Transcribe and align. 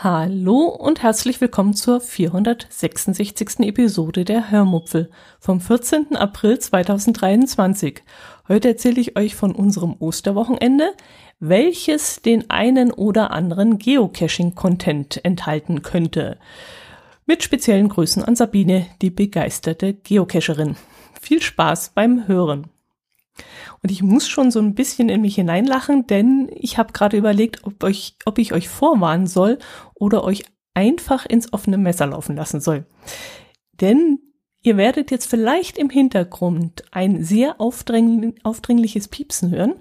Hallo 0.00 0.66
und 0.66 1.02
herzlich 1.02 1.40
willkommen 1.40 1.74
zur 1.74 2.00
466. 2.00 3.66
Episode 3.66 4.24
der 4.24 4.48
Hörmupfel 4.48 5.10
vom 5.40 5.60
14. 5.60 6.14
April 6.14 6.60
2023. 6.60 8.04
Heute 8.46 8.68
erzähle 8.68 9.00
ich 9.00 9.16
euch 9.16 9.34
von 9.34 9.50
unserem 9.50 9.96
Osterwochenende, 9.98 10.92
welches 11.40 12.22
den 12.22 12.48
einen 12.48 12.92
oder 12.92 13.32
anderen 13.32 13.80
Geocaching-Content 13.80 15.24
enthalten 15.24 15.82
könnte. 15.82 16.38
Mit 17.26 17.42
speziellen 17.42 17.88
Grüßen 17.88 18.22
an 18.22 18.36
Sabine, 18.36 18.86
die 19.02 19.10
begeisterte 19.10 19.94
Geocacherin. 19.94 20.76
Viel 21.20 21.42
Spaß 21.42 21.90
beim 21.96 22.28
Hören. 22.28 22.68
Und 23.82 23.90
ich 23.90 24.02
muss 24.02 24.28
schon 24.28 24.50
so 24.50 24.60
ein 24.60 24.74
bisschen 24.74 25.08
in 25.08 25.20
mich 25.20 25.36
hineinlachen, 25.36 26.06
denn 26.06 26.50
ich 26.54 26.78
habe 26.78 26.92
gerade 26.92 27.16
überlegt, 27.16 27.64
ob, 27.64 27.82
euch, 27.84 28.16
ob 28.24 28.38
ich 28.38 28.52
euch 28.52 28.68
vorwarnen 28.68 29.26
soll 29.26 29.58
oder 29.94 30.24
euch 30.24 30.44
einfach 30.74 31.26
ins 31.26 31.52
offene 31.52 31.78
Messer 31.78 32.06
laufen 32.06 32.36
lassen 32.36 32.60
soll. 32.60 32.86
Denn 33.80 34.18
ihr 34.62 34.76
werdet 34.76 35.10
jetzt 35.10 35.26
vielleicht 35.26 35.78
im 35.78 35.90
Hintergrund 35.90 36.84
ein 36.90 37.24
sehr 37.24 37.60
aufdräng, 37.60 38.34
aufdringliches 38.42 39.08
Piepsen 39.08 39.50
hören 39.50 39.74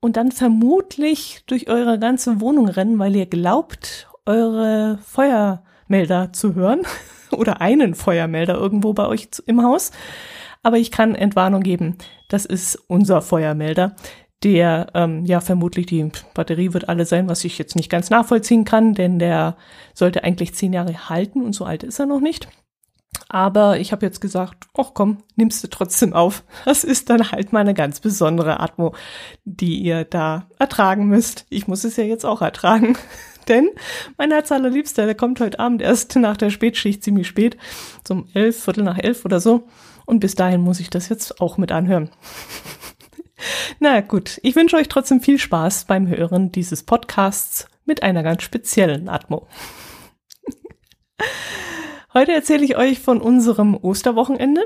und 0.00 0.16
dann 0.16 0.32
vermutlich 0.32 1.44
durch 1.46 1.68
eure 1.68 1.98
ganze 1.98 2.40
Wohnung 2.40 2.68
rennen, 2.68 2.98
weil 2.98 3.16
ihr 3.16 3.26
glaubt, 3.26 4.08
eure 4.26 4.98
Feuermelder 5.02 6.32
zu 6.32 6.54
hören 6.54 6.82
oder 7.30 7.60
einen 7.60 7.94
Feuermelder 7.94 8.54
irgendwo 8.54 8.92
bei 8.92 9.06
euch 9.06 9.28
im 9.46 9.62
Haus. 9.62 9.92
Aber 10.64 10.78
ich 10.78 10.90
kann 10.90 11.14
Entwarnung 11.14 11.62
geben. 11.62 11.96
Das 12.28 12.46
ist 12.46 12.76
unser 12.88 13.22
Feuermelder, 13.22 13.94
der 14.42 14.88
ähm, 14.94 15.24
ja 15.24 15.40
vermutlich 15.40 15.86
die 15.86 16.10
Batterie 16.34 16.72
wird 16.72 16.88
alle 16.88 17.04
sein, 17.04 17.28
was 17.28 17.44
ich 17.44 17.58
jetzt 17.58 17.76
nicht 17.76 17.90
ganz 17.90 18.10
nachvollziehen 18.10 18.64
kann, 18.64 18.94
denn 18.94 19.18
der 19.18 19.56
sollte 19.92 20.24
eigentlich 20.24 20.54
zehn 20.54 20.72
Jahre 20.72 21.08
halten 21.08 21.42
und 21.42 21.52
so 21.52 21.64
alt 21.64 21.82
ist 21.82 22.00
er 22.00 22.06
noch 22.06 22.20
nicht. 22.20 22.48
Aber 23.28 23.78
ich 23.78 23.92
habe 23.92 24.04
jetzt 24.04 24.20
gesagt, 24.20 24.66
ach 24.76 24.90
komm, 24.94 25.18
nimmst 25.36 25.62
du 25.62 25.68
trotzdem 25.68 26.12
auf. 26.12 26.44
Das 26.64 26.82
ist 26.82 27.10
dann 27.10 27.30
halt 27.30 27.52
mal 27.52 27.60
eine 27.60 27.74
ganz 27.74 28.00
besondere 28.00 28.60
Atmo, 28.60 28.94
die 29.44 29.80
ihr 29.82 30.04
da 30.04 30.46
ertragen 30.58 31.06
müsst. 31.06 31.46
Ich 31.50 31.68
muss 31.68 31.84
es 31.84 31.96
ja 31.96 32.04
jetzt 32.04 32.24
auch 32.24 32.42
ertragen. 32.42 32.96
Denn 33.48 33.68
mein 34.16 34.30
Herz 34.30 34.50
allerliebster, 34.50 35.04
der 35.04 35.14
kommt 35.14 35.40
heute 35.40 35.60
Abend 35.60 35.82
erst 35.82 36.16
nach 36.16 36.36
der 36.36 36.50
Spätschicht 36.50 37.04
ziemlich 37.04 37.28
spät, 37.28 37.58
zum 38.02 38.26
elf, 38.32 38.64
Viertel 38.64 38.84
nach 38.84 38.98
elf 38.98 39.24
oder 39.26 39.38
so. 39.40 39.68
Und 40.06 40.20
bis 40.20 40.34
dahin 40.34 40.60
muss 40.60 40.80
ich 40.80 40.90
das 40.90 41.08
jetzt 41.08 41.40
auch 41.40 41.56
mit 41.58 41.72
anhören. 41.72 42.10
Na 43.80 44.00
gut, 44.00 44.38
ich 44.42 44.56
wünsche 44.56 44.76
euch 44.76 44.88
trotzdem 44.88 45.20
viel 45.20 45.38
Spaß 45.38 45.84
beim 45.84 46.08
Hören 46.08 46.52
dieses 46.52 46.82
Podcasts 46.82 47.68
mit 47.84 48.02
einer 48.02 48.22
ganz 48.22 48.42
speziellen 48.42 49.08
Atmo. 49.08 49.46
Heute 52.14 52.32
erzähle 52.32 52.64
ich 52.64 52.76
euch 52.76 53.00
von 53.00 53.20
unserem 53.20 53.76
Osterwochenende. 53.76 54.62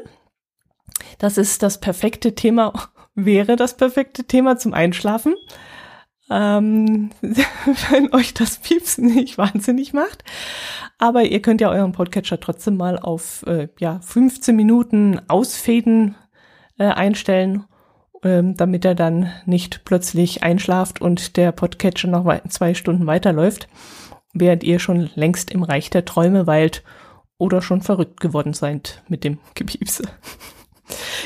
Das 1.19 1.39
ist 1.39 1.63
das 1.63 1.81
perfekte 1.81 2.35
Thema, 2.35 2.73
wäre 3.15 3.57
das 3.57 3.77
perfekte 3.77 4.25
Thema 4.25 4.59
zum 4.59 4.75
Einschlafen. 4.75 5.35
Ähm, 6.31 7.11
wenn 7.23 8.13
euch 8.13 8.35
das 8.35 8.59
Piepsen 8.59 9.07
nicht 9.07 9.39
wahnsinnig 9.39 9.93
macht. 9.93 10.25
Aber 10.99 11.23
ihr 11.23 11.41
könnt 11.41 11.61
ja 11.61 11.71
euren 11.71 11.93
Podcatcher 11.93 12.41
trotzdem 12.41 12.77
mal 12.77 12.99
auf 12.99 13.45
äh, 13.47 13.69
ja, 13.79 14.01
15 14.01 14.55
Minuten 14.55 15.21
ausfäden 15.29 16.17
äh, 16.79 16.87
einstellen, 16.87 17.65
ähm, 18.23 18.57
damit 18.57 18.85
er 18.85 18.95
dann 18.95 19.33
nicht 19.47 19.85
plötzlich 19.85 20.43
einschlaft 20.43 21.01
und 21.01 21.37
der 21.37 21.53
Podcatcher 21.53 22.09
noch 22.09 22.27
zwei 22.49 22.75
Stunden 22.75 23.07
weiterläuft, 23.07 23.69
während 24.33 24.65
ihr 24.65 24.81
schon 24.81 25.11
längst 25.15 25.51
im 25.51 25.63
Reich 25.63 25.91
der 25.91 26.05
Träume 26.05 26.47
weilt 26.47 26.83
oder 27.39 27.63
schon 27.63 27.83
verrückt 27.83 28.21
geworden 28.21 28.53
seid 28.53 29.03
mit 29.09 29.25
dem 29.25 29.39
Gepiepse. 29.55 30.03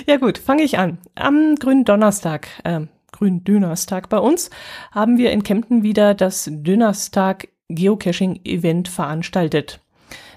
ja 0.06 0.16
gut, 0.18 0.38
fange 0.38 0.62
ich 0.62 0.78
an. 0.78 0.98
Am 1.14 1.54
grünen 1.56 1.84
Donnerstag, 1.84 2.48
äh, 2.64 2.80
grünen 3.12 3.44
Dönerstag 3.44 4.08
bei 4.08 4.18
uns, 4.18 4.50
haben 4.90 5.18
wir 5.18 5.30
in 5.30 5.42
Kempten 5.42 5.82
wieder 5.82 6.14
das 6.14 6.48
Dönerstag 6.50 7.48
Geocaching-Event 7.68 8.88
veranstaltet. 8.88 9.80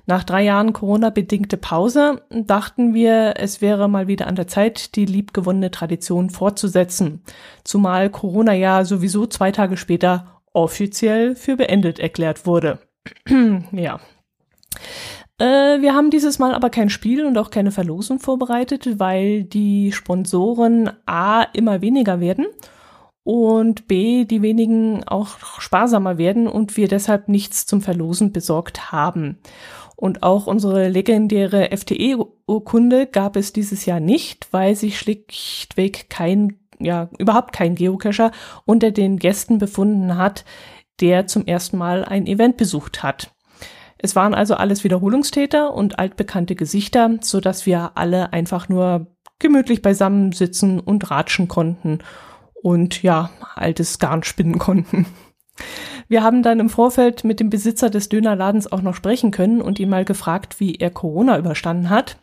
Nach 0.07 0.23
drei 0.23 0.43
Jahren 0.43 0.71
Corona-bedingte 0.71 1.57
Pause 1.57 2.21
dachten 2.29 2.93
wir, 2.93 3.33
es 3.37 3.61
wäre 3.61 3.89
mal 3.89 4.07
wieder 4.07 4.27
an 4.27 4.35
der 4.35 4.47
Zeit, 4.47 4.95
die 4.95 5.05
liebgewonnene 5.05 5.71
Tradition 5.71 6.29
fortzusetzen. 6.29 7.23
Zumal 7.63 8.11
Corona 8.11 8.53
ja 8.53 8.85
sowieso 8.85 9.25
zwei 9.25 9.51
Tage 9.51 9.77
später 9.77 10.41
offiziell 10.53 11.35
für 11.35 11.57
beendet 11.57 11.99
erklärt 11.99 12.45
wurde. 12.45 12.79
ja. 13.71 13.99
Äh, 15.37 15.81
wir 15.81 15.93
haben 15.93 16.11
dieses 16.11 16.39
Mal 16.39 16.53
aber 16.53 16.69
kein 16.69 16.89
Spiel 16.89 17.25
und 17.25 17.37
auch 17.37 17.49
keine 17.49 17.71
Verlosung 17.71 18.19
vorbereitet, 18.19 18.99
weil 18.99 19.43
die 19.43 19.91
Sponsoren 19.91 20.89
A 21.05 21.43
immer 21.53 21.81
weniger 21.81 22.19
werden 22.19 22.45
und 23.25 23.87
B, 23.87 24.25
die 24.25 24.43
wenigen 24.43 25.03
auch 25.03 25.39
sparsamer 25.59 26.17
werden 26.17 26.47
und 26.47 26.77
wir 26.77 26.87
deshalb 26.87 27.27
nichts 27.27 27.65
zum 27.65 27.81
Verlosen 27.81 28.31
besorgt 28.31 28.91
haben. 28.91 29.39
Und 29.95 30.23
auch 30.23 30.45
unsere 30.45 30.89
legendäre 30.89 31.75
FTE-Urkunde 31.75 33.07
gab 33.07 33.35
es 33.35 33.51
dieses 33.51 33.85
Jahr 33.85 33.99
nicht, 33.99 34.47
weil 34.51 34.75
sich 34.75 34.99
schlichtweg 34.99 36.09
kein, 36.09 36.59
ja, 36.79 37.09
überhaupt 37.17 37.51
kein 37.53 37.75
Geocacher 37.75 38.31
unter 38.65 38.91
den 38.91 39.17
Gästen 39.17 39.57
befunden 39.57 40.17
hat, 40.17 40.45
der 41.01 41.27
zum 41.27 41.45
ersten 41.45 41.77
Mal 41.77 42.05
ein 42.05 42.27
Event 42.27 42.57
besucht 42.57 43.03
hat. 43.03 43.34
Es 43.97 44.15
waren 44.15 44.33
also 44.33 44.55
alles 44.55 44.83
Wiederholungstäter 44.83 45.73
und 45.73 45.99
altbekannte 45.99 46.55
Gesichter, 46.55 47.17
so 47.21 47.39
dass 47.39 47.65
wir 47.65 47.91
alle 47.95 48.33
einfach 48.33 48.69
nur 48.69 49.07
gemütlich 49.39 49.81
beisammen 49.81 50.31
sitzen 50.31 50.79
und 50.79 51.09
ratschen 51.11 51.47
konnten 51.47 51.99
und 52.61 53.03
ja, 53.03 53.29
altes 53.55 53.99
Garn 53.99 54.23
spinnen 54.23 54.57
konnten. 54.57 55.05
Wir 56.07 56.23
haben 56.23 56.43
dann 56.43 56.59
im 56.59 56.69
Vorfeld 56.69 57.23
mit 57.23 57.39
dem 57.39 57.49
Besitzer 57.49 57.89
des 57.89 58.09
Dönerladens 58.09 58.71
auch 58.71 58.81
noch 58.81 58.95
sprechen 58.95 59.31
können 59.31 59.61
und 59.61 59.79
ihn 59.79 59.89
mal 59.89 60.05
gefragt, 60.05 60.59
wie 60.59 60.75
er 60.75 60.91
Corona 60.91 61.37
überstanden 61.37 61.89
hat. 61.89 62.17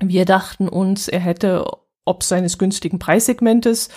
Wir 0.00 0.24
dachten 0.24 0.68
uns, 0.68 1.08
er 1.08 1.20
hätte 1.20 1.64
ob 2.04 2.22
seines 2.22 2.58
günstigen 2.58 2.98
Preissegmentes 2.98 3.88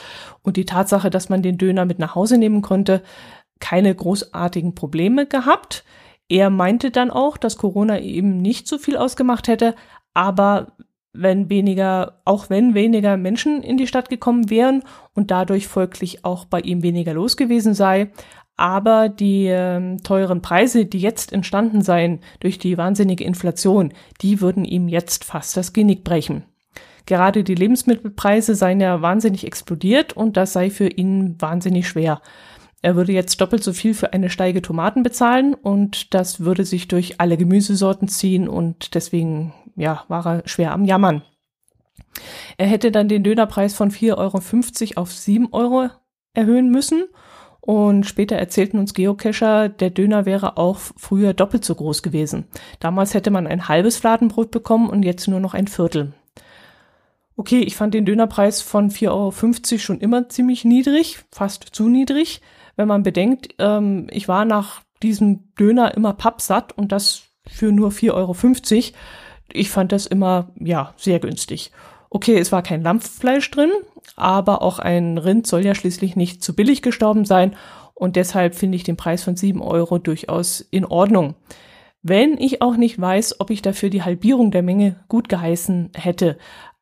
und 0.41 0.57
die 0.57 0.65
Tatsache, 0.65 1.09
dass 1.09 1.29
man 1.29 1.41
den 1.41 1.57
Döner 1.57 1.85
mit 1.85 1.99
nach 1.99 2.15
Hause 2.15 2.37
nehmen 2.37 2.61
konnte, 2.61 3.03
keine 3.59 3.93
großartigen 3.93 4.75
Probleme 4.75 5.25
gehabt. 5.25 5.83
Er 6.29 6.49
meinte 6.49 6.91
dann 6.91 7.09
auch, 7.09 7.37
dass 7.37 7.57
Corona 7.57 7.99
eben 7.99 8.37
nicht 8.37 8.67
so 8.67 8.77
viel 8.77 8.97
ausgemacht 8.97 9.47
hätte, 9.47 9.75
aber 10.13 10.73
wenn 11.13 11.49
weniger, 11.49 12.21
auch 12.25 12.49
wenn 12.49 12.73
weniger 12.73 13.17
Menschen 13.17 13.63
in 13.63 13.77
die 13.77 13.87
Stadt 13.87 14.09
gekommen 14.09 14.49
wären 14.49 14.83
und 15.13 15.31
dadurch 15.31 15.67
folglich 15.67 16.23
auch 16.25 16.45
bei 16.45 16.59
ihm 16.59 16.83
weniger 16.83 17.13
los 17.13 17.37
gewesen 17.37 17.73
sei. 17.73 18.11
Aber 18.55 19.07
die 19.09 19.47
äh, 19.47 19.97
teuren 19.97 20.41
Preise, 20.41 20.85
die 20.85 20.99
jetzt 20.99 21.31
entstanden 21.31 21.81
seien 21.81 22.19
durch 22.39 22.57
die 22.57 22.77
wahnsinnige 22.77 23.23
Inflation, 23.23 23.93
die 24.21 24.41
würden 24.41 24.65
ihm 24.65 24.87
jetzt 24.87 25.23
fast 25.23 25.55
das 25.57 25.73
Genick 25.73 26.03
brechen. 26.03 26.43
Gerade 27.05 27.43
die 27.43 27.55
Lebensmittelpreise 27.55 28.53
seien 28.53 28.81
ja 28.81 29.01
wahnsinnig 29.01 29.45
explodiert 29.45 30.13
und 30.13 30.37
das 30.37 30.53
sei 30.53 30.69
für 30.69 30.87
ihn 30.87 31.35
wahnsinnig 31.39 31.87
schwer. 31.87 32.21
Er 32.87 32.95
würde 32.95 33.11
jetzt 33.11 33.41
doppelt 33.41 33.65
so 33.65 33.73
viel 33.73 33.93
für 33.93 34.13
eine 34.13 34.29
Steige 34.29 34.61
Tomaten 34.61 35.03
bezahlen 35.03 35.55
und 35.55 36.13
das 36.13 36.39
würde 36.39 36.63
sich 36.63 36.87
durch 36.87 37.19
alle 37.19 37.35
Gemüsesorten 37.35 38.07
ziehen 38.07 38.47
und 38.47 38.95
deswegen 38.95 39.53
ja, 39.75 40.05
war 40.07 40.25
er 40.25 40.47
schwer 40.47 40.71
am 40.71 40.85
Jammern. 40.85 41.21
Er 42.57 42.67
hätte 42.67 42.89
dann 42.93 43.09
den 43.09 43.25
Dönerpreis 43.25 43.73
von 43.73 43.91
4,50 43.91 44.91
Euro 44.91 45.01
auf 45.01 45.11
7 45.11 45.49
Euro 45.51 45.89
erhöhen 46.33 46.71
müssen. 46.71 47.03
Und 47.59 48.05
später 48.05 48.37
erzählten 48.37 48.79
uns 48.79 48.93
Geocacher, 48.93 49.67
der 49.67 49.89
Döner 49.89 50.25
wäre 50.25 50.55
auch 50.55 50.77
früher 50.77 51.33
doppelt 51.33 51.65
so 51.65 51.75
groß 51.75 52.01
gewesen. 52.03 52.45
Damals 52.79 53.13
hätte 53.13 53.31
man 53.31 53.47
ein 53.47 53.67
halbes 53.67 53.97
Fladenbrot 53.97 54.49
bekommen 54.49 54.89
und 54.89 55.03
jetzt 55.03 55.27
nur 55.27 55.41
noch 55.41 55.53
ein 55.53 55.67
Viertel. 55.67 56.13
Okay, 57.35 57.59
ich 57.59 57.75
fand 57.75 57.93
den 57.93 58.05
Dönerpreis 58.05 58.61
von 58.61 58.91
4,50 58.91 59.09
Euro 59.11 59.77
schon 59.77 59.99
immer 59.99 60.29
ziemlich 60.29 60.63
niedrig, 60.63 61.19
fast 61.33 61.65
zu 61.73 61.89
niedrig. 61.89 62.41
Wenn 62.77 62.87
man 62.87 63.03
bedenkt, 63.03 63.53
ähm, 63.59 64.07
ich 64.11 64.29
war 64.29 64.45
nach 64.45 64.81
diesem 65.03 65.53
Döner 65.55 65.95
immer 65.95 66.13
pappsatt 66.13 66.71
und 66.77 66.91
das 66.91 67.23
für 67.45 67.71
nur 67.71 67.91
4,50 67.91 68.13
Euro 68.13 68.35
ich 69.51 69.69
fand 69.69 69.91
das 69.91 70.05
immer, 70.05 70.49
ja, 70.59 70.93
sehr 70.97 71.19
günstig. 71.19 71.71
Okay, 72.09 72.37
es 72.37 72.51
war 72.51 72.61
kein 72.61 72.83
Lampffleisch 72.83 73.49
drin, 73.51 73.71
aber 74.15 74.61
auch 74.61 74.79
ein 74.79 75.17
Rind 75.17 75.47
soll 75.47 75.65
ja 75.65 75.75
schließlich 75.75 76.15
nicht 76.15 76.43
zu 76.43 76.55
billig 76.55 76.81
gestorben 76.81 77.25
sein 77.25 77.55
und 77.93 78.15
deshalb 78.15 78.55
finde 78.55 78.75
ich 78.75 78.83
den 78.83 78.97
Preis 78.97 79.23
von 79.23 79.35
sieben 79.35 79.61
Euro 79.61 79.97
durchaus 79.97 80.61
in 80.61 80.85
Ordnung. 80.85 81.35
Wenn 82.03 82.37
ich 82.37 82.61
auch 82.61 82.77
nicht 82.77 82.99
weiß, 82.99 83.39
ob 83.39 83.49
ich 83.49 83.61
dafür 83.61 83.89
die 83.89 84.03
Halbierung 84.03 84.51
der 84.51 84.63
Menge 84.63 84.97
gut 85.07 85.29
geheißen 85.29 85.91
hätte. 85.95 86.37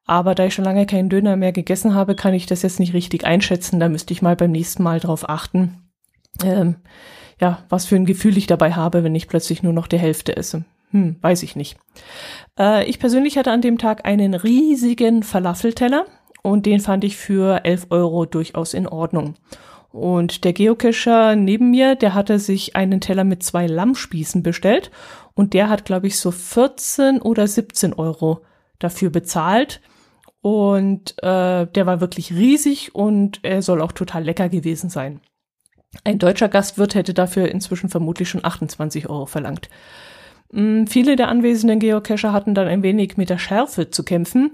Aber 0.06 0.36
da 0.36 0.46
ich 0.46 0.54
schon 0.54 0.66
lange 0.66 0.86
keinen 0.86 1.10
Döner 1.10 1.36
mehr 1.36 1.52
gegessen 1.52 1.96
habe, 1.96 2.16
kann 2.16 2.36
ich 2.36 2.46
das 2.46 2.62
jetzt 2.62 2.80
nicht 2.80 2.94
richtig 2.94 3.26
einschätzen. 3.26 3.80
Da 3.80 3.90
müsste 3.90 4.14
ich 4.14 4.22
mal 4.22 4.36
beim 4.36 4.52
nächsten 4.52 4.84
Mal 4.84 5.00
drauf 5.00 5.28
achten, 5.28 5.85
ähm, 6.44 6.76
ja, 7.40 7.64
was 7.70 7.86
für 7.86 7.96
ein 7.96 8.06
Gefühl 8.06 8.38
ich 8.38 8.48
dabei 8.48 8.74
habe, 8.74 9.04
wenn 9.04 9.16
ich 9.16 9.28
plötzlich 9.28 9.64
nur 9.64 9.74
noch 9.74 9.88
die 9.88 10.00
Hälfte 10.00 10.38
esse. 10.38 10.66
Hm, 10.92 11.18
weiß 11.22 11.44
ich 11.44 11.56
nicht. 11.56 11.78
Äh, 12.58 12.86
ich 12.86 13.00
persönlich 13.00 13.38
hatte 13.38 13.52
an 13.52 13.62
dem 13.62 13.78
Tag 13.78 14.06
einen 14.06 14.34
riesigen 14.34 15.24
Falafelteller 15.24 16.06
und 16.42 16.66
den 16.66 16.80
fand 16.80 17.04
ich 17.04 17.18
für 17.18 17.66
11 17.66 17.88
Euro 17.90 18.26
durchaus 18.26 18.74
in 18.74 18.88
Ordnung. 18.88 19.36
Und 19.92 20.44
der 20.44 20.54
Geocacher 20.54 21.36
neben 21.36 21.72
mir, 21.72 21.96
der 21.96 22.14
hatte 22.14 22.38
sich 22.38 22.76
einen 22.76 23.00
Teller 23.00 23.24
mit 23.24 23.44
zwei 23.44 23.66
Lammspießen 23.66 24.44
bestellt 24.44 24.92
und 25.34 25.54
der 25.54 25.70
hat, 25.70 25.86
glaube 25.86 26.08
ich, 26.08 26.20
so 26.20 26.32
14 26.32 27.22
oder 27.22 27.48
17 27.48 27.94
Euro 27.94 28.42
dafür 28.80 29.10
bezahlt. 29.10 29.82
Und 30.42 31.16
äh, 31.24 31.66
der 31.66 31.86
war 31.86 32.02
wirklich 32.02 32.32
riesig 32.32 32.94
und 32.94 33.40
er 33.44 33.62
soll 33.62 33.82
auch 33.82 33.94
total 33.94 34.24
lecker 34.24 34.50
gewesen 34.50 34.90
sein. 34.90 35.22
Ein 36.04 36.20
deutscher 36.20 36.50
Gastwirt 36.50 36.96
hätte 36.96 37.14
dafür 37.14 37.50
inzwischen 37.50 37.90
vermutlich 37.90 38.30
schon 38.30 38.44
28 38.44 39.10
Euro 39.10 39.26
verlangt. 39.26 39.70
Hm, 40.52 40.88
viele 40.88 41.16
der 41.16 41.30
anwesenden 41.30 41.80
Geocacher 41.80 42.32
hatten 42.32 42.54
dann 42.54 42.68
ein 42.68 42.84
wenig 42.84 43.18
mit 43.18 43.30
der 43.30 43.38
Schärfe 43.38 43.90
zu 43.90 44.04
kämpfen, 44.04 44.52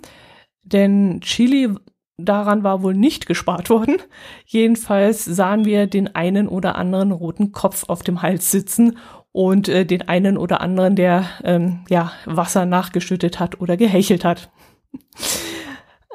denn 0.63 1.21
Chili 1.21 1.69
daran 2.17 2.63
war 2.63 2.83
wohl 2.83 2.93
nicht 2.93 3.25
gespart 3.25 3.69
worden. 3.69 3.97
Jedenfalls 4.45 5.25
sahen 5.25 5.65
wir 5.65 5.87
den 5.87 6.15
einen 6.15 6.47
oder 6.47 6.75
anderen 6.75 7.11
roten 7.11 7.51
Kopf 7.51 7.89
auf 7.89 8.03
dem 8.03 8.21
Hals 8.21 8.51
sitzen 8.51 8.97
und 9.31 9.69
äh, 9.69 9.85
den 9.85 10.07
einen 10.07 10.37
oder 10.37 10.61
anderen, 10.61 10.95
der 10.95 11.25
ähm, 11.43 11.79
ja 11.89 12.11
Wasser 12.25 12.65
nachgeschüttet 12.65 13.39
hat 13.39 13.61
oder 13.61 13.77
gehechelt 13.77 14.25
hat. 14.25 14.49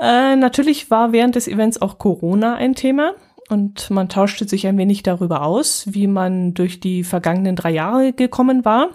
äh, 0.00 0.36
natürlich 0.36 0.90
war 0.90 1.12
während 1.12 1.34
des 1.34 1.48
Events 1.48 1.80
auch 1.80 1.98
Corona 1.98 2.54
ein 2.56 2.74
Thema 2.74 3.14
und 3.48 3.90
man 3.90 4.08
tauschte 4.08 4.48
sich 4.48 4.66
ein 4.66 4.78
wenig 4.78 5.02
darüber 5.02 5.42
aus, 5.42 5.86
wie 5.88 6.06
man 6.06 6.54
durch 6.54 6.80
die 6.80 7.04
vergangenen 7.04 7.56
drei 7.56 7.70
Jahre 7.70 8.12
gekommen 8.12 8.64
war. 8.64 8.90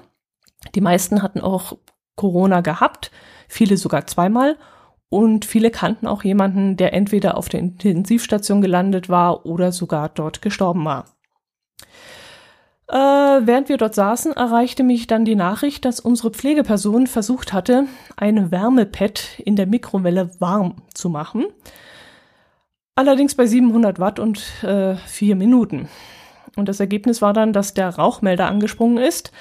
Die 0.76 0.82
meisten 0.82 1.22
hatten 1.22 1.42
auch 1.42 1.78
Corona 2.16 2.62
gehabt, 2.62 3.12
viele 3.48 3.78
sogar 3.78 4.08
zweimal 4.08 4.58
und 5.10 5.46
viele 5.46 5.72
kannten 5.72 6.08
auch 6.08 6.24
jemanden, 6.24 6.78
der 6.78 6.94
entweder 6.94 7.38
auf 7.38 7.50
der 7.50 7.60
Intensivstation 7.60 8.62
gelandet 8.62 9.10
war 9.10 9.46
oder 9.46 9.72
sogar 9.72 10.10
dort 10.10 10.42
gestorben 10.42 10.86
war. 10.86 11.06
Äh, 12.88 12.96
während 12.96 13.70
wir 13.70 13.78
dort 13.78 13.96
saßen, 13.96 14.34
erreichte 14.34 14.84
mich 14.84 15.08
dann 15.08 15.24
die 15.24 15.36
Nachricht, 15.36 15.86
dass 15.86 16.02
unsere 16.02 16.32
Pflegeperson 16.32 17.08
versucht 17.08 17.54
hatte, 17.54 17.86
ein 18.18 18.52
Wärmepad 18.52 19.40
in 19.40 19.56
der 19.56 19.66
Mikrowelle 19.66 20.32
warm 20.40 20.76
zu 20.94 21.10
machen. 21.10 21.46
Allerdings 22.96 23.36
bei 23.36 23.46
700 23.46 24.00
Watt 24.00 24.20
und 24.20 24.64
äh, 24.64 24.96
vier 24.96 25.36
Minuten. 25.36 25.88
Und 26.56 26.68
das 26.68 26.80
Ergebnis 26.80 27.22
war 27.22 27.34
dann, 27.34 27.54
dass 27.54 27.74
der 27.74 27.90
Rauchmelder 27.90 28.48
angesprungen 28.48 28.98
ist, 28.98 29.32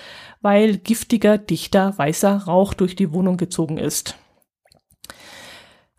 weil 0.41 0.77
giftiger, 0.77 1.39
dichter, 1.39 1.97
weißer 1.99 2.45
Rauch 2.45 2.75
durch 2.75 2.95
die 2.97 3.13
Wohnung 3.13 3.37
gezogen 3.37 3.79
ist. 3.79 4.17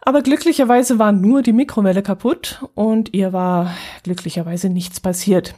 Aber 0.03 0.21
glücklicherweise 0.23 0.97
war 0.97 1.11
nur 1.11 1.43
die 1.43 1.53
Mikrowelle 1.53 2.01
kaputt 2.01 2.65
und 2.73 3.13
ihr 3.13 3.33
war 3.33 3.71
glücklicherweise 4.03 4.69
nichts 4.69 4.99
passiert. 4.99 5.53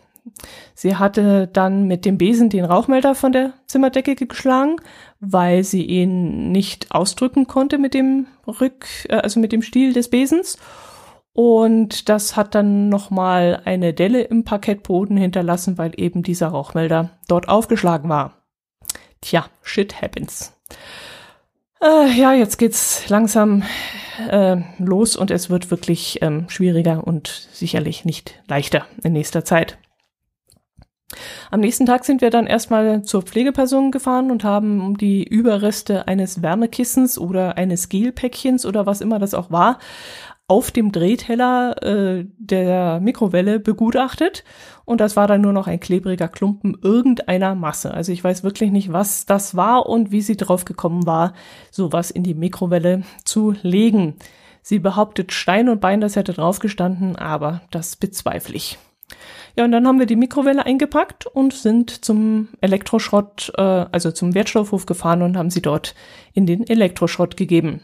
Sie 0.74 0.96
hatte 0.96 1.48
dann 1.48 1.86
mit 1.88 2.06
dem 2.06 2.18
Besen 2.18 2.50
den 2.50 2.66
Rauchmelder 2.66 3.14
von 3.14 3.32
der 3.32 3.54
Zimmerdecke 3.68 4.16
geschlagen, 4.16 4.78
weil 5.20 5.64
sie 5.64 5.84
ihn 5.84 6.52
nicht 6.52 6.92
ausdrücken 6.92 7.48
konnte 7.48 7.78
mit 7.78 7.94
dem 7.94 8.28
Rück, 8.48 8.86
äh, 9.10 9.16
also 9.16 9.40
mit 9.40 9.52
dem 9.52 9.62
Stiel 9.62 9.94
des 9.94 10.10
Besens. 10.10 10.58
Und 11.34 12.10
das 12.10 12.36
hat 12.36 12.54
dann 12.54 12.90
nochmal 12.90 13.62
eine 13.66 13.94
Delle 13.94 14.22
im 14.22 14.44
Parkettboden 14.44 15.18
hinterlassen, 15.18 15.80
weil 15.80 15.92
eben 15.98 16.22
dieser 16.22 16.50
Rauchmelder 16.50 17.10
dort 17.28 17.50
aufgeschlagen 17.50 18.08
war. 18.08 18.36
Tja, 19.22 19.46
shit 19.64 20.02
happens. 20.02 20.54
Äh, 21.82 22.12
ja, 22.14 22.34
jetzt 22.34 22.58
geht's 22.58 23.10
langsam 23.10 23.64
äh, 24.30 24.58
los 24.78 25.16
und 25.16 25.32
es 25.32 25.50
wird 25.50 25.72
wirklich 25.72 26.20
ähm, 26.22 26.46
schwieriger 26.50 27.06
und 27.06 27.28
sicherlich 27.52 28.06
nicht 28.06 28.40
leichter 28.48 28.86
in 29.04 29.14
nächster 29.14 29.44
Zeit. 29.44 29.78
Am 31.52 31.60
nächsten 31.60 31.86
Tag 31.86 32.06
sind 32.06 32.22
wir 32.22 32.30
dann 32.30 32.48
erstmal 32.48 33.04
zur 33.04 33.22
Pflegeperson 33.22 33.92
gefahren 33.92 34.32
und 34.32 34.44
haben 34.44 34.98
die 34.98 35.24
Überreste 35.24 36.08
eines 36.08 36.42
Wärmekissens 36.42 37.20
oder 37.20 37.58
eines 37.58 37.90
Gelpäckchens 37.90 38.66
oder 38.66 38.86
was 38.86 39.02
immer 39.02 39.20
das 39.20 39.34
auch 39.34 39.52
war 39.52 39.78
auf 40.48 40.72
dem 40.72 40.92
Drehteller 40.92 41.82
äh, 41.82 42.26
der 42.38 43.00
Mikrowelle 43.00 43.60
begutachtet 43.60 44.44
und 44.86 45.00
das 45.00 45.16
war 45.16 45.28
dann 45.28 45.42
nur 45.42 45.54
noch 45.54 45.68
ein 45.68 45.80
klebriger 45.80 46.28
Klumpen 46.28 46.78
irgendeiner 46.82 47.56
Masse. 47.56 47.94
Also 47.94 48.12
ich 48.12 48.24
weiß 48.24 48.44
wirklich 48.44 48.72
nicht, 48.72 48.92
was 48.92 49.26
das 49.26 49.56
war 49.56 49.88
und 49.88 50.12
wie 50.12 50.22
sie 50.22 50.36
drauf 50.36 50.66
gekommen 50.66 51.06
war, 51.06 51.34
sowas 51.72 52.12
in 52.12 52.24
die 52.24 52.34
Mikrowelle 52.34 53.04
zu 53.24 53.56
legen. 53.62 54.16
Sie 54.62 54.80
behauptet 54.80 55.32
Stein 55.32 55.70
und 55.70 55.82
Bein, 55.82 56.02
das 56.02 56.16
hätte 56.16 56.34
draufgestanden, 56.34 57.16
aber 57.16 57.62
das 57.72 57.96
bezweifle 57.96 58.56
ich. 58.56 58.78
Ja, 59.56 59.66
und 59.66 59.72
dann 59.72 59.88
haben 59.88 60.00
wir 60.00 60.08
die 60.08 60.16
Mikrowelle 60.16 60.66
eingepackt 60.66 61.28
und 61.28 61.54
sind 61.54 62.04
zum 62.04 62.50
Elektroschrott, 62.62 63.54
äh, 63.58 63.62
also 63.62 64.12
zum 64.12 64.34
Wertstoffhof 64.34 64.86
gefahren 64.86 65.22
und 65.22 65.38
haben 65.38 65.52
sie 65.52 65.62
dort 65.62 65.94
in 66.34 66.46
den 66.46 66.68
Elektroschrott 66.68 67.38
gegeben. 67.38 67.82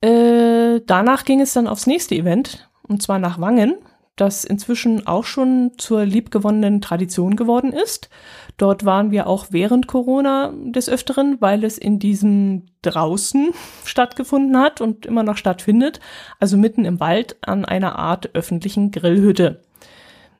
Äh, 0.00 0.80
danach 0.86 1.24
ging 1.24 1.40
es 1.40 1.52
dann 1.52 1.66
aufs 1.66 1.86
nächste 1.86 2.14
Event, 2.14 2.70
und 2.82 3.02
zwar 3.02 3.18
nach 3.18 3.40
Wangen, 3.40 3.74
das 4.20 4.44
inzwischen 4.44 5.06
auch 5.06 5.24
schon 5.24 5.72
zur 5.76 6.04
liebgewonnenen 6.04 6.80
Tradition 6.80 7.36
geworden 7.36 7.72
ist. 7.72 8.08
Dort 8.56 8.84
waren 8.84 9.10
wir 9.10 9.26
auch 9.26 9.46
während 9.50 9.86
Corona 9.86 10.52
des 10.64 10.88
Öfteren, 10.88 11.40
weil 11.40 11.64
es 11.64 11.78
in 11.78 11.98
diesem 11.98 12.66
draußen 12.82 13.50
stattgefunden 13.84 14.58
hat 14.58 14.80
und 14.80 15.06
immer 15.06 15.22
noch 15.22 15.36
stattfindet, 15.36 16.00
also 16.40 16.56
mitten 16.56 16.84
im 16.84 17.00
Wald 17.00 17.36
an 17.42 17.64
einer 17.64 17.98
Art 17.98 18.34
öffentlichen 18.34 18.90
Grillhütte. 18.90 19.62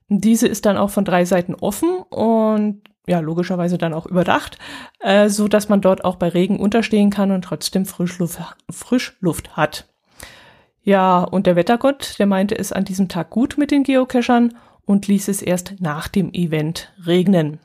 Diese 0.09 0.49
ist 0.49 0.67
dann 0.67 0.79
auch 0.79 0.91
von 0.91 1.05
drei 1.05 1.25
Seiten 1.25 1.55
offen 1.55 2.01
und 2.11 2.83
ja, 3.09 3.21
logischerweise 3.21 3.79
dann 3.79 3.95
auch 3.95 4.07
überdacht, 4.07 4.59
äh, 5.01 5.29
so 5.29 5.49
dass 5.49 5.69
man 5.69 5.81
dort 5.81 6.05
auch 6.05 6.17
bei 6.17 6.29
Regen 6.29 6.61
unterstehen 6.61 7.11
kann 7.11 7.31
und 7.31 7.43
trotzdem 7.43 7.87
Frischluft, 7.87 8.39
Frischluft 8.71 9.57
hat. 9.57 9.89
Ja, 10.83 11.23
und 11.23 11.47
der 11.47 11.57
Wettergott, 11.57 12.19
der 12.19 12.27
meinte 12.27 12.57
es 12.57 12.73
an 12.73 12.85
diesem 12.85 13.09
Tag 13.09 13.31
gut 13.31 13.57
mit 13.59 13.71
den 13.71 13.83
Geocachern 13.83 14.57
und 14.85 15.07
ließ 15.07 15.29
es 15.29 15.43
erst 15.43 15.75
nach 15.81 16.09
dem 16.09 16.33
Event 16.33 16.93
regnen. 17.05 17.59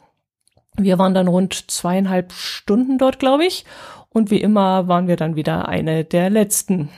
Wir 0.76 0.98
waren 0.98 1.14
dann 1.14 1.28
rund 1.28 1.72
zweieinhalb 1.72 2.34
Stunden 2.34 2.98
dort, 2.98 3.20
glaube 3.20 3.46
ich, 3.46 3.66
und 4.10 4.32
wie 4.32 4.42
immer 4.42 4.88
waren 4.88 5.08
wir 5.08 5.16
dann 5.16 5.36
wieder 5.36 5.68
eine 5.68 6.04
der 6.04 6.30
letzten. 6.30 6.90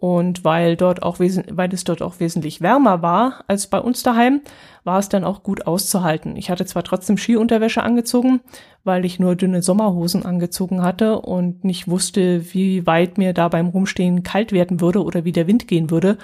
Und 0.00 0.46
weil 0.46 0.76
dort 0.76 1.02
auch 1.02 1.18
weil 1.18 1.74
es 1.74 1.84
dort 1.84 2.00
auch 2.00 2.20
wesentlich 2.20 2.62
wärmer 2.62 3.02
war 3.02 3.44
als 3.48 3.66
bei 3.66 3.78
uns 3.78 4.02
daheim, 4.02 4.40
war 4.82 4.98
es 4.98 5.10
dann 5.10 5.24
auch 5.24 5.42
gut 5.42 5.66
auszuhalten. 5.66 6.36
Ich 6.36 6.50
hatte 6.50 6.64
zwar 6.64 6.84
trotzdem 6.84 7.18
Skiunterwäsche 7.18 7.82
angezogen, 7.82 8.40
weil 8.82 9.04
ich 9.04 9.20
nur 9.20 9.36
dünne 9.36 9.60
Sommerhosen 9.60 10.24
angezogen 10.24 10.80
hatte 10.80 11.20
und 11.20 11.64
nicht 11.64 11.86
wusste, 11.86 12.54
wie 12.54 12.86
weit 12.86 13.18
mir 13.18 13.34
da 13.34 13.48
beim 13.48 13.68
Rumstehen 13.68 14.22
kalt 14.22 14.52
werden 14.52 14.80
würde 14.80 15.04
oder 15.04 15.26
wie 15.26 15.32
der 15.32 15.46
Wind 15.46 15.68
gehen 15.68 15.90
würde. 15.90 16.16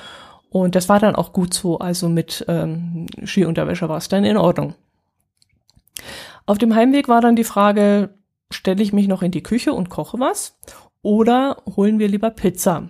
Und 0.48 0.74
das 0.74 0.88
war 0.88 0.98
dann 0.98 1.14
auch 1.14 1.34
gut 1.34 1.52
so. 1.52 1.78
Also 1.78 2.08
mit 2.08 2.46
ähm, 2.48 3.08
Skiunterwäsche 3.26 3.90
war 3.90 3.98
es 3.98 4.08
dann 4.08 4.24
in 4.24 4.38
Ordnung. 4.38 4.72
Auf 6.46 6.56
dem 6.56 6.74
Heimweg 6.74 7.08
war 7.08 7.20
dann 7.20 7.36
die 7.36 7.44
Frage, 7.44 8.14
stelle 8.50 8.82
ich 8.82 8.94
mich 8.94 9.06
noch 9.06 9.20
in 9.20 9.32
die 9.32 9.42
Küche 9.42 9.74
und 9.74 9.90
koche 9.90 10.18
was 10.18 10.58
oder 11.02 11.58
holen 11.76 11.98
wir 11.98 12.08
lieber 12.08 12.30
Pizza? 12.30 12.88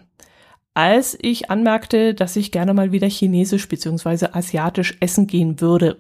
Als 0.76 1.16
ich 1.23 1.50
anmerkte, 1.50 2.12
dass 2.12 2.37
ich 2.37 2.52
gerne 2.52 2.75
mal 2.75 2.92
wieder 2.92 3.09
chinesisch 3.09 3.66
bzw. 3.66 4.28
asiatisch 4.33 4.99
essen 5.00 5.26
gehen 5.26 5.62
würde. 5.62 5.97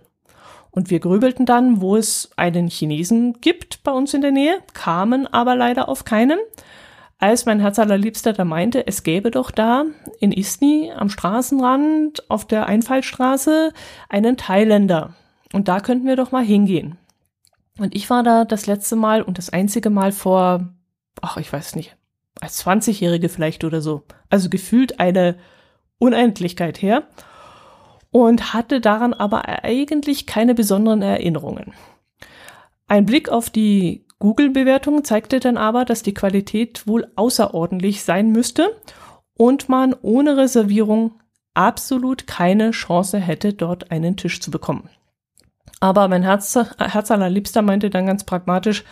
Und 0.70 0.90
wir 0.90 1.00
grübelten 1.00 1.46
dann, 1.46 1.80
wo 1.80 1.96
es 1.96 2.30
einen 2.36 2.68
Chinesen 2.68 3.40
gibt 3.40 3.82
bei 3.84 3.92
uns 3.92 4.12
in 4.12 4.20
der 4.20 4.32
Nähe, 4.32 4.58
kamen 4.74 5.26
aber 5.26 5.56
leider 5.56 5.88
auf 5.88 6.04
keinen. 6.04 6.38
Als 7.16 7.46
mein 7.46 7.60
Herz 7.60 7.78
allerliebster 7.78 8.34
da 8.34 8.44
meinte, 8.44 8.86
es 8.86 9.02
gäbe 9.02 9.30
doch 9.30 9.50
da 9.50 9.84
in 10.20 10.30
Isni 10.30 10.92
am 10.94 11.08
Straßenrand 11.08 12.30
auf 12.30 12.44
der 12.44 12.66
Einfallstraße 12.66 13.72
einen 14.10 14.36
Thailänder. 14.36 15.14
Und 15.54 15.68
da 15.68 15.80
könnten 15.80 16.06
wir 16.06 16.16
doch 16.16 16.32
mal 16.32 16.44
hingehen. 16.44 16.98
Und 17.78 17.94
ich 17.94 18.10
war 18.10 18.22
da 18.22 18.44
das 18.44 18.66
letzte 18.66 18.96
Mal 18.96 19.22
und 19.22 19.38
das 19.38 19.48
einzige 19.48 19.88
Mal 19.88 20.12
vor, 20.12 20.68
ach, 21.22 21.38
ich 21.38 21.50
weiß 21.50 21.76
nicht, 21.76 21.95
als 22.46 22.64
20-Jährige 22.64 23.28
vielleicht 23.28 23.64
oder 23.64 23.80
so. 23.80 24.04
Also 24.30 24.48
gefühlt 24.48 25.00
eine 25.00 25.36
Unendlichkeit 25.98 26.80
her. 26.80 27.02
Und 28.12 28.54
hatte 28.54 28.80
daran 28.80 29.12
aber 29.12 29.48
eigentlich 29.64 30.26
keine 30.26 30.54
besonderen 30.54 31.02
Erinnerungen. 31.02 31.74
Ein 32.86 33.04
Blick 33.04 33.28
auf 33.28 33.50
die 33.50 34.06
Google-Bewertung 34.20 35.04
zeigte 35.04 35.40
dann 35.40 35.58
aber, 35.58 35.84
dass 35.84 36.02
die 36.02 36.14
Qualität 36.14 36.86
wohl 36.86 37.08
außerordentlich 37.16 38.04
sein 38.04 38.30
müsste 38.30 38.74
und 39.36 39.68
man 39.68 39.94
ohne 40.00 40.38
Reservierung 40.38 41.20
absolut 41.52 42.26
keine 42.26 42.70
Chance 42.70 43.18
hätte, 43.18 43.52
dort 43.52 43.90
einen 43.90 44.16
Tisch 44.16 44.40
zu 44.40 44.50
bekommen. 44.50 44.88
Aber 45.80 46.08
mein 46.08 46.22
Herz, 46.22 46.56
Herz 46.78 47.10
allerliebster 47.10 47.60
meinte 47.60 47.90
dann 47.90 48.06
ganz 48.06 48.24
pragmatisch, 48.24 48.84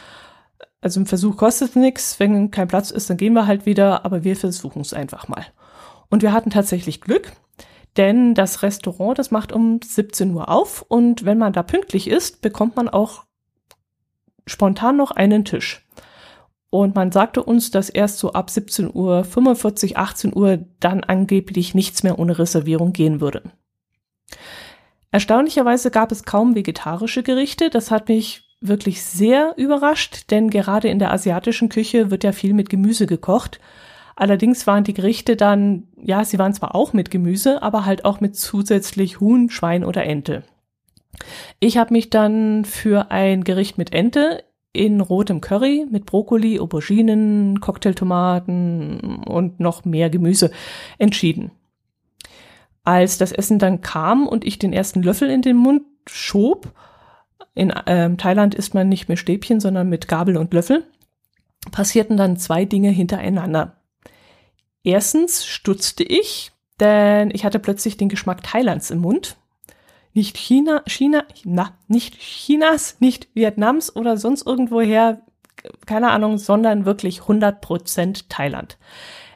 also 0.85 1.01
im 1.01 1.07
Versuch 1.07 1.39
kostet 1.39 1.77
nichts, 1.77 2.21
wenn 2.21 2.51
kein 2.51 2.69
Platz 2.69 2.91
ist, 2.91 3.09
dann 3.09 3.17
gehen 3.17 3.33
wir 3.33 3.47
halt 3.47 3.65
wieder, 3.65 4.05
aber 4.05 4.23
wir 4.23 4.37
versuchen 4.37 4.83
es 4.83 4.93
einfach 4.93 5.29
mal. 5.29 5.47
Und 6.11 6.21
wir 6.21 6.35
hatten 6.35 6.51
tatsächlich 6.51 7.01
Glück, 7.01 7.33
denn 7.97 8.35
das 8.35 8.63
Restaurant, 8.63 9.19
das 9.19 9.31
macht 9.31 9.51
um 9.51 9.81
17 9.83 10.35
Uhr 10.35 10.51
auf 10.51 10.83
und 10.83 11.25
wenn 11.25 11.39
man 11.39 11.55
da 11.55 11.63
pünktlich 11.63 12.07
ist, 12.07 12.43
bekommt 12.43 12.77
man 12.77 12.91
auch 12.91 13.25
spontan 14.47 14.99
noch 14.99 15.11
einen 15.11 15.47
Tisch. 15.47 15.89
Und 16.69 16.95
man 16.95 17.13
sagte 17.13 17.43
uns, 17.43 17.71
dass 17.71 17.89
erst 17.89 18.19
so 18.19 18.33
ab 18.33 18.51
17 18.51 18.93
Uhr, 18.93 19.25
45, 19.25 19.97
18 19.97 20.37
Uhr 20.37 20.67
dann 20.81 21.03
angeblich 21.03 21.75
nichts 21.75 22.03
mehr 22.03 22.19
ohne 22.19 22.39
Reservierung 22.39 22.93
gehen 22.93 23.23
würde. 23.23 23.43
Erstaunlicherweise 25.13 25.91
gab 25.91 26.13
es 26.13 26.25
kaum 26.25 26.55
vegetarische 26.55 27.23
Gerichte. 27.23 27.71
Das 27.71 27.91
hat 27.91 28.09
mich 28.09 28.44
wirklich 28.67 29.03
sehr 29.03 29.55
überrascht, 29.57 30.31
denn 30.31 30.51
gerade 30.51 30.89
in 30.89 30.99
der 30.99 31.13
asiatischen 31.13 31.69
Küche 31.69 32.11
wird 32.11 32.25
ja 32.25 32.33
viel 32.33 32.55
mit 32.55 32.69
Gemüse 32.69 33.07
gekocht. 33.07 33.61
Allerdings 34.17 34.67
waren 34.67 34.85
die 34.85 34.95
Gerichte 34.95 35.37
dann, 35.37 35.89
ja, 36.01 36.25
sie 36.25 36.39
waren 36.39 36.55
zwar 36.55 36.75
auch 36.75 36.93
mit 36.93 37.11
Gemüse, 37.11 37.63
aber 37.63 37.85
halt 37.85 38.05
auch 38.05 38.21
mit 38.21 38.37
zusätzlich 38.37 39.21
Huhn, 39.21 39.51
Schwein 39.51 39.85
oder 39.85 40.05
Ente. 40.05 40.45
Ich 41.61 41.79
habe 41.79 41.93
mich 41.93 42.11
dann 42.11 42.65
für 42.65 43.11
ein 43.11 43.45
Gericht 43.45 43.79
mit 43.79 43.93
Ente 43.93 44.45
in 44.73 45.01
rotem 45.01 45.41
Curry 45.41 45.87
mit 45.89 46.05
Brokkoli, 46.05 46.59
Auberginen, 46.59 47.61
Cocktailtomaten 47.61 49.23
und 49.25 49.61
noch 49.61 49.85
mehr 49.85 50.11
Gemüse 50.11 50.51
entschieden. 50.99 51.53
Als 52.83 53.17
das 53.17 53.33
Essen 53.33 53.59
dann 53.59 53.81
kam 53.81 54.27
und 54.27 54.45
ich 54.45 54.59
den 54.59 54.73
ersten 54.73 55.03
Löffel 55.03 55.31
in 55.31 55.43
den 55.43 55.57
Mund 55.57 55.83
schob, 56.07 56.73
in 57.55 57.73
ähm, 57.87 58.17
Thailand 58.17 58.55
isst 58.55 58.75
man 58.75 58.89
nicht 58.89 59.09
mehr 59.09 59.17
Stäbchen, 59.17 59.61
sondern 59.61 59.89
mit 59.89 60.09
Gabel 60.09 60.37
und 60.37 60.53
Löffel, 60.53 60.85
passierten 61.71 62.17
dann 62.17 62.37
zwei 62.37 62.65
Dinge 62.65 62.91
hintereinander. 62.91 63.77
Erstens 64.83 65.47
stutzte 65.47 66.05
ich, 66.05 66.53
denn 66.81 67.31
ich 67.33 67.45
hatte 67.45 67.59
plötzlich 67.59 67.97
den 67.97 68.09
Geschmack 68.09 68.43
Thailands 68.43 68.91
im 68.91 68.99
Mund. 68.99 69.37
Nicht 70.13 70.37
China, 70.37 70.83
China, 70.87 71.25
na, 71.45 71.77
nicht 71.89 72.19
Chinas, 72.19 72.97
nicht 73.01 73.29
Vietnams 73.35 73.95
oder 73.95 74.17
sonst 74.17 74.47
irgendwoher, 74.47 75.23
keine 75.87 76.11
Ahnung, 76.11 76.39
sondern 76.39 76.85
wirklich 76.85 77.21
100% 77.21 78.25
Thailand. 78.29 78.79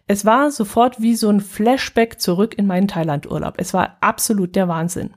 Es 0.07 0.25
war 0.25 0.51
sofort 0.51 1.03
wie 1.03 1.15
so 1.15 1.29
ein 1.29 1.41
Flashback 1.41 2.21
zurück 2.21 2.57
in 2.57 2.67
meinen 2.67 2.89
Thailand-Urlaub. 2.89 3.55
Es 3.59 3.75
war 3.75 3.97
absolut 4.01 4.57
der 4.57 4.69
Wahnsinn. 4.69 5.13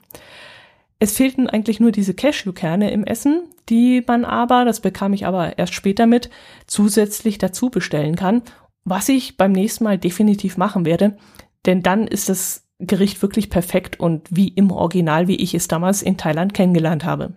Es 1.02 1.14
fehlten 1.14 1.50
eigentlich 1.50 1.80
nur 1.80 1.92
diese 1.92 2.14
Cashewkerne 2.14 2.92
im 2.92 3.04
Essen, 3.04 3.50
die 3.70 4.04
man 4.06 4.24
aber, 4.24 4.66
das 4.66 4.82
bekam 4.82 5.14
ich 5.14 5.26
aber 5.26 5.58
erst 5.58 5.74
später 5.74 6.06
mit, 6.06 6.30
zusätzlich 6.68 7.40
dazu 7.40 7.72
bestellen 7.72 8.16
kann, 8.16 8.44
was 8.84 9.10
ich 9.10 9.36
beim 9.36 9.52
nächsten 9.52 9.84
Mal 9.84 9.98
definitiv 9.98 10.58
machen 10.58 10.86
werde, 10.86 11.18
denn 11.66 11.82
dann 11.82 12.06
ist 12.06 12.30
das 12.30 12.68
Gericht 12.78 13.20
wirklich 13.24 13.50
perfekt 13.50 14.00
und 14.00 14.28
wie 14.30 14.50
im 14.50 14.70
Original, 14.70 15.28
wie 15.28 15.38
ich 15.38 15.56
es 15.56 15.68
damals 15.68 16.04
in 16.04 16.18
Thailand 16.18 16.54
kennengelernt 16.54 17.04
habe. 17.04 17.34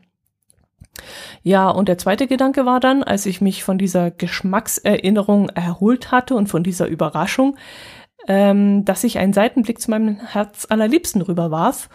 Ja, 1.43 1.71
und 1.71 1.89
der 1.89 1.97
zweite 1.97 2.27
Gedanke 2.27 2.67
war 2.67 2.81
dann, 2.81 3.03
als 3.03 3.25
ich 3.25 3.41
mich 3.41 3.65
von 3.65 3.79
dieser 3.79 4.11
Geschmackserinnerung 4.11 5.49
erholt 5.49 6.11
hatte 6.13 6.35
und 6.35 6.49
von 6.49 6.65
dieser 6.65 6.87
Überraschung, 6.87 7.57
ähm, 8.29 8.85
dass 8.85 9.05
ich 9.05 9.17
einen 9.17 9.33
Seitenblick 9.33 9.81
zu 9.81 9.91
meinem 9.91 10.21
Herz 10.21 10.67
allerliebsten 10.69 11.23
rüberwarf 11.23 11.89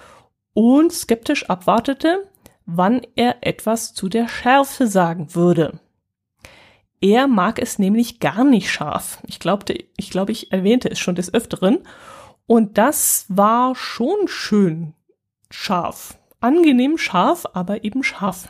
und 0.60 0.92
skeptisch 0.92 1.50
abwartete, 1.50 2.28
wann 2.66 3.00
er 3.16 3.38
etwas 3.48 3.94
zu 3.94 4.10
der 4.10 4.28
Schärfe 4.28 4.88
sagen 4.88 5.34
würde. 5.34 5.80
Er 7.00 7.30
mag 7.30 7.60
es 7.60 7.80
nämlich 7.80 8.20
gar 8.20 8.44
nicht 8.44 8.70
scharf. 8.70 9.24
Ich 9.26 9.40
glaubte, 9.40 9.74
ich 9.96 10.10
glaube, 10.10 10.34
ich 10.34 10.52
erwähnte 10.52 10.92
es 10.92 11.00
schon 11.00 11.16
des 11.16 11.34
Öfteren. 11.34 11.80
Und 12.46 12.78
das 12.78 13.26
war 13.30 13.74
schon 13.74 14.28
schön 14.28 14.96
scharf. 15.50 16.18
Angenehm 16.42 16.98
scharf, 16.98 17.46
aber 17.54 17.86
eben 17.86 18.04
scharf. 18.04 18.50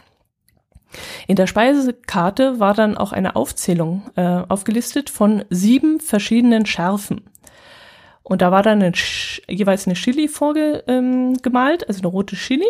In 1.28 1.36
der 1.36 1.46
Speisekarte 1.46 2.60
war 2.60 2.74
dann 2.74 2.98
auch 2.98 3.12
eine 3.12 3.36
Aufzählung 3.36 4.10
äh, 4.16 4.42
aufgelistet 4.50 5.12
von 5.12 5.46
sieben 5.52 6.00
verschiedenen 6.00 6.66
Schärfen. 6.66 7.30
Und 8.30 8.44
da 8.44 8.52
war 8.52 8.62
dann 8.62 8.84
ein, 8.84 8.94
jeweils 9.48 9.88
eine 9.88 9.96
Chili 9.96 10.28
vorgemalt, 10.28 10.84
ähm, 10.88 11.36
also 11.88 12.00
eine 12.00 12.08
rote 12.08 12.36
Chili. 12.36 12.68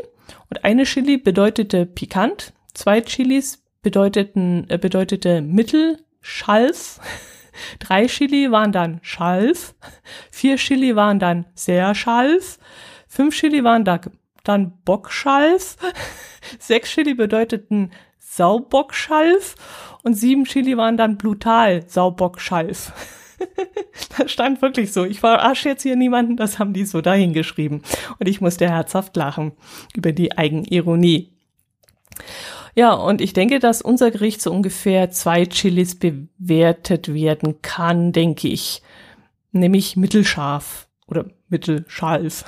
Und 0.49 0.63
eine 0.63 0.85
Chili 0.85 1.17
bedeutete 1.17 1.85
pikant, 1.85 2.53
zwei 2.73 3.01
Chilis 3.01 3.61
bedeuteten, 3.81 4.65
äh, 4.69 4.77
bedeutete 4.77 5.41
mittelschalf, 5.41 7.01
drei 7.79 8.07
Chili 8.07 8.49
waren 8.51 8.71
dann 8.71 8.99
schalf, 9.01 9.75
vier 10.31 10.55
Chili 10.55 10.95
waren 10.95 11.19
dann 11.19 11.45
sehr 11.55 11.93
schalf, 11.93 12.57
fünf 13.09 13.35
Chili 13.35 13.61
waren 13.61 13.83
da, 13.83 13.99
dann 14.45 14.79
Bockschalf, 14.85 15.75
sechs 16.59 16.89
Chili 16.91 17.15
bedeuteten 17.15 17.91
Saubockschalf 18.17 19.55
und 20.03 20.13
sieben 20.13 20.45
Chili 20.45 20.77
waren 20.77 20.95
dann 20.95 21.17
brutal 21.17 21.83
Saubockschalf. 21.85 22.93
das 24.17 24.31
stand 24.31 24.61
wirklich 24.61 24.91
so. 24.91 25.05
Ich 25.05 25.19
verarsche 25.19 25.69
jetzt 25.69 25.83
hier 25.83 25.95
niemanden, 25.95 26.37
das 26.37 26.59
haben 26.59 26.73
die 26.73 26.85
so 26.85 27.01
dahingeschrieben. 27.01 27.81
Und 28.19 28.27
ich 28.27 28.41
musste 28.41 28.69
herzhaft 28.69 29.15
lachen 29.15 29.53
über 29.95 30.11
die 30.11 30.37
Eigenironie. 30.37 31.31
Ja, 32.75 32.93
und 32.93 33.21
ich 33.21 33.33
denke, 33.33 33.59
dass 33.59 33.81
unser 33.81 34.11
Gericht 34.11 34.41
so 34.41 34.51
ungefähr 34.51 35.11
zwei 35.11 35.45
Chilis 35.45 35.97
bewertet 35.97 37.13
werden 37.13 37.61
kann, 37.61 38.11
denke 38.11 38.47
ich. 38.47 38.81
Nämlich 39.51 39.95
mittelscharf 39.95 40.87
oder 41.07 41.25
mittelscharf. 41.49 42.45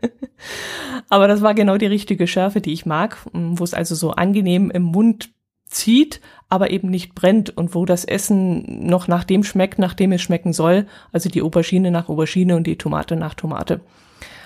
Aber 1.08 1.28
das 1.28 1.42
war 1.42 1.54
genau 1.54 1.76
die 1.76 1.86
richtige 1.86 2.26
Schärfe, 2.26 2.60
die 2.60 2.72
ich 2.72 2.86
mag, 2.86 3.18
wo 3.32 3.62
es 3.62 3.74
also 3.74 3.94
so 3.94 4.12
angenehm 4.12 4.70
im 4.70 4.82
Mund 4.82 5.30
zieht, 5.68 6.20
aber 6.48 6.70
eben 6.70 6.90
nicht 6.90 7.14
brennt 7.14 7.56
und 7.56 7.74
wo 7.74 7.84
das 7.84 8.04
Essen 8.04 8.86
noch 8.86 9.08
nach 9.08 9.24
dem 9.24 9.42
schmeckt, 9.42 9.78
nach 9.78 9.94
dem 9.94 10.12
es 10.12 10.22
schmecken 10.22 10.52
soll, 10.52 10.86
also 11.12 11.28
die 11.28 11.42
Aubergine 11.42 11.90
nach 11.90 12.08
Aubergine 12.08 12.56
und 12.56 12.66
die 12.66 12.78
Tomate 12.78 13.16
nach 13.16 13.34
Tomate. 13.34 13.80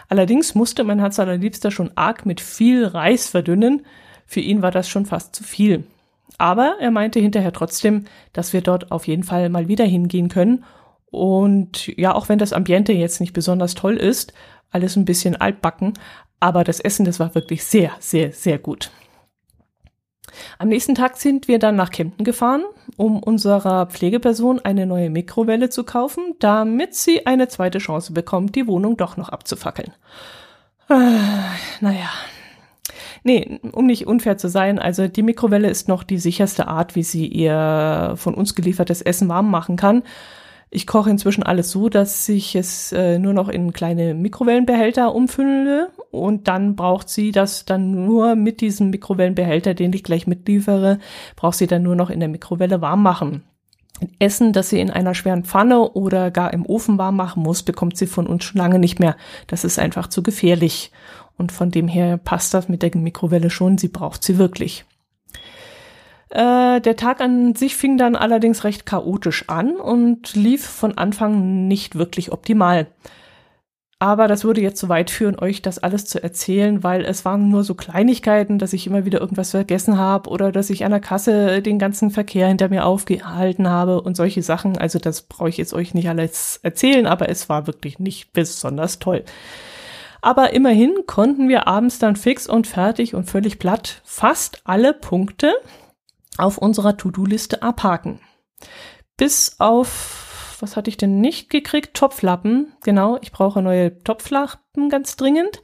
Allerdings 0.09 0.55
musste 0.55 0.83
mein 0.83 0.99
Herz 0.99 1.19
allerliebster 1.19 1.71
schon 1.71 1.91
arg 1.95 2.27
mit 2.27 2.41
viel 2.41 2.85
Reis 2.85 3.29
verdünnen. 3.29 3.87
Für 4.27 4.41
ihn 4.41 4.63
war 4.63 4.71
das 4.71 4.89
schon 4.89 5.07
fast 5.07 5.37
zu 5.37 5.45
viel. 5.45 5.85
Aber 6.39 6.77
er 6.81 6.91
meinte 6.91 7.21
hinterher 7.21 7.53
trotzdem, 7.53 8.07
dass 8.33 8.53
wir 8.53 8.61
dort 8.61 8.91
auf 8.91 9.07
jeden 9.07 9.23
Fall 9.23 9.49
mal 9.51 9.69
wieder 9.69 9.85
hingehen 9.85 10.29
können. 10.29 10.65
Und 11.11 11.87
ja, 11.99 12.15
auch 12.15 12.29
wenn 12.29 12.39
das 12.39 12.53
Ambiente 12.53 12.93
jetzt 12.93 13.21
nicht 13.21 13.35
besonders 13.35 13.75
toll 13.75 13.97
ist, 13.97 14.33
alles 14.71 14.97
ein 14.97 15.05
bisschen 15.05 15.37
altbacken, 15.37 15.95
aber 16.39 16.65
das 16.65 16.81
Essen, 16.81 17.05
das 17.05 17.21
war 17.21 17.35
wirklich 17.35 17.65
sehr, 17.65 17.93
sehr, 17.99 18.33
sehr 18.33 18.59
gut. 18.59 18.91
Am 20.59 20.69
nächsten 20.69 20.95
Tag 20.95 21.17
sind 21.17 21.49
wir 21.49 21.59
dann 21.59 21.77
nach 21.77 21.91
Kempten 21.91 22.25
gefahren, 22.25 22.63
um 22.97 23.23
unserer 23.23 23.87
Pflegeperson 23.87 24.61
eine 24.61 24.87
neue 24.87 25.11
Mikrowelle 25.11 25.71
zu 25.71 25.85
kaufen, 25.85 26.35
damit 26.39 26.95
sie 26.95 27.27
eine 27.27 27.49
zweite 27.49 27.79
Chance 27.79 28.13
bekommt, 28.13 28.55
die 28.55 28.67
Wohnung 28.67 28.97
doch 28.97 29.17
noch 29.17 29.29
abzufackeln. 29.29 29.93
Äh, 30.89 30.95
naja. 31.81 32.11
Nee, 33.23 33.61
um 33.73 33.87
nicht 33.87 34.07
unfair 34.07 34.39
zu 34.39 34.49
sein, 34.49 34.79
also 34.79 35.07
die 35.07 35.23
Mikrowelle 35.23 35.69
ist 35.69 35.89
noch 35.89 36.03
die 36.03 36.19
sicherste 36.19 36.69
Art, 36.69 36.97
wie 36.97 37.03
sie 37.03 37.27
ihr 37.27 38.15
von 38.17 38.35
uns 38.35 38.55
geliefertes 38.55 39.03
Essen 39.03 39.29
warm 39.29 39.51
machen 39.51 39.77
kann. 39.77 40.03
Ich 40.73 40.87
koche 40.87 41.11
inzwischen 41.11 41.43
alles 41.43 41.73
so, 41.73 41.89
dass 41.89 42.29
ich 42.29 42.55
es 42.55 42.93
äh, 42.93 43.19
nur 43.19 43.33
noch 43.33 43.49
in 43.49 43.73
kleine 43.73 44.15
Mikrowellenbehälter 44.15 45.13
umfülle 45.13 45.91
und 46.13 46.47
dann 46.47 46.77
braucht 46.77 47.09
sie 47.09 47.33
das 47.33 47.65
dann 47.65 48.07
nur 48.07 48.37
mit 48.37 48.61
diesem 48.61 48.91
Mikrowellenbehälter, 48.91 49.75
den 49.75 49.93
ich 49.93 50.05
gleich 50.05 50.29
mitliefere, 50.29 51.01
braucht 51.35 51.59
sie 51.59 51.67
dann 51.67 51.83
nur 51.83 51.97
noch 51.97 52.09
in 52.09 52.21
der 52.21 52.29
Mikrowelle 52.29 52.81
warm 52.81 53.03
machen. 53.03 53.43
Essen, 54.21 54.53
das 54.53 54.71
sie 54.71 54.81
in 54.81 54.91
einer 54.91 55.15
schweren 55.15 55.45
Pfanne 55.45 55.91
oder 55.91 56.31
gar 56.31 56.53
im 56.53 56.65
Ofen 56.65 56.99
warm 56.99 57.17
machen 57.17 57.43
muss, 57.43 57.65
bekommt 57.65 57.97
sie 57.97 58.07
von 58.07 58.29
uns 58.29 58.45
schon 58.45 58.59
lange 58.59 58.79
nicht 58.79 59.01
mehr. 59.01 59.17
Das 59.49 59.65
ist 59.65 59.79
einfach 59.79 60.07
zu 60.07 60.23
gefährlich. 60.23 60.93
Und 61.37 61.53
von 61.53 61.71
dem 61.71 61.89
her 61.89 62.17
passt 62.17 62.55
das 62.55 62.69
mit 62.69 62.83
der 62.83 62.97
Mikrowelle 62.97 63.51
schon. 63.51 63.77
Sie 63.77 63.89
braucht 63.89 64.23
sie 64.23 64.39
wirklich. 64.39 64.85
Äh, 66.31 66.81
der 66.81 66.97
Tag 66.97 67.21
an 67.21 67.55
sich 67.55 67.77
fing 67.77 67.99
dann 67.99 68.15
allerdings 68.15 68.65
recht 68.65 68.87
chaotisch 68.87 69.49
an 69.49 69.77
und 69.77 70.35
lief 70.35 70.65
von 70.65 70.97
Anfang 70.97 71.67
nicht 71.67 71.97
wirklich 71.97 72.33
optimal. 72.33 72.87
Aber 74.03 74.29
das 74.29 74.45
würde 74.45 74.63
jetzt 74.63 74.79
zu 74.79 74.89
weit 74.89 75.11
führen, 75.11 75.39
euch 75.39 75.61
das 75.61 75.79
alles 75.79 76.07
zu 76.07 76.23
erzählen, 76.23 76.83
weil 76.83 77.05
es 77.05 77.27
waren 77.27 77.51
nur 77.51 77.65
so 77.65 77.75
Kleinigkeiten, 77.75 78.59
dass 78.59 78.73
ich 78.73 78.87
immer 78.87 79.05
wieder 79.05 79.21
irgendwas 79.21 79.51
vergessen 79.51 79.99
habe 79.99 80.31
oder 80.31 80.53
dass 80.53 80.71
ich 80.71 80.87
an 80.87 80.93
der 80.93 81.01
Kasse 81.01 81.61
den 81.61 81.79
ganzen 81.79 82.11
Verkehr 82.11 82.49
hinter 82.49 82.71
mir 82.71 82.87
aufgehalten 82.87 83.69
habe 83.69 84.01
und 84.01 84.17
solche 84.17 84.43
Sachen. 84.43 84.79
Also 84.79 84.99
das 84.99 85.23
brauche 85.23 85.51
ich 85.51 85.59
jetzt 85.59 85.75
euch 85.75 85.93
nicht 85.93 86.09
alles 86.09 86.61
erzählen, 86.63 87.07
aber 87.07 87.29
es 87.29 87.51
war 87.51 87.67
wirklich 87.67 87.99
nicht 87.99 88.33
besonders 88.33 89.01
toll. 89.01 89.23
Aber 90.23 90.55
immerhin 90.55 90.95
konnten 91.07 91.51
wir 91.51 91.67
abends 91.67 91.99
dann 91.99 92.17
fix 92.17 92.47
und 92.47 92.67
fertig 92.67 93.15
und 93.15 93.29
völlig 93.29 93.59
platt 93.59 94.01
fast 94.05 94.63
alle 94.65 94.95
Punkte 94.95 95.53
auf 96.41 96.59
unserer 96.59 96.97
To-Do-Liste 96.97 97.63
abhaken. 97.63 98.21
Bis 99.17 99.57
auf 99.59 100.29
was 100.61 100.77
hatte 100.77 100.91
ich 100.91 100.97
denn 100.97 101.21
nicht 101.21 101.51
gekriegt? 101.51 101.95
Topflappen. 101.95 102.73
Genau, 102.83 103.19
ich 103.23 103.33
brauche 103.33 103.63
neue 103.63 103.99
Topflappen 104.03 104.89
ganz 104.91 105.17
dringend. 105.17 105.63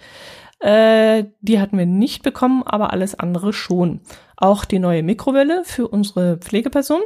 Äh, 0.61 1.25
die 1.41 1.61
hatten 1.61 1.77
wir 1.77 1.87
nicht 1.87 2.23
bekommen, 2.23 2.63
aber 2.63 2.93
alles 2.93 3.15
andere 3.15 3.53
schon. 3.53 4.01
Auch 4.37 4.65
die 4.65 4.79
neue 4.79 5.03
Mikrowelle 5.03 5.65
für 5.65 5.89
unsere 5.89 6.39
Pflegeperson. 6.39 7.03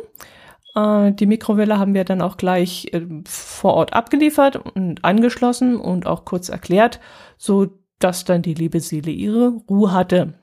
Äh, 0.74 1.12
die 1.12 1.26
Mikrowelle 1.26 1.78
haben 1.78 1.94
wir 1.94 2.04
dann 2.04 2.22
auch 2.22 2.36
gleich 2.36 2.88
äh, 2.92 3.02
vor 3.26 3.74
Ort 3.74 3.92
abgeliefert 3.92 4.56
und 4.56 5.04
angeschlossen 5.04 5.76
und 5.76 6.06
auch 6.06 6.24
kurz 6.24 6.48
erklärt, 6.48 7.00
so 7.38 7.68
dass 7.98 8.24
dann 8.24 8.42
die 8.42 8.54
liebe 8.54 8.80
Seele 8.80 9.10
ihre 9.10 9.48
Ruhe 9.68 9.92
hatte. 9.92 10.34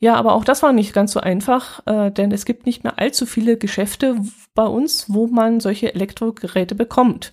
Ja, 0.00 0.14
aber 0.14 0.34
auch 0.34 0.44
das 0.44 0.62
war 0.62 0.72
nicht 0.72 0.92
ganz 0.92 1.12
so 1.12 1.20
einfach, 1.20 1.84
äh, 1.86 2.10
denn 2.10 2.30
es 2.30 2.44
gibt 2.44 2.66
nicht 2.66 2.84
mehr 2.84 2.98
allzu 2.98 3.26
viele 3.26 3.56
Geschäfte 3.56 4.16
bei 4.54 4.64
uns, 4.64 5.12
wo 5.12 5.26
man 5.26 5.58
solche 5.58 5.92
Elektrogeräte 5.92 6.76
bekommt. 6.76 7.32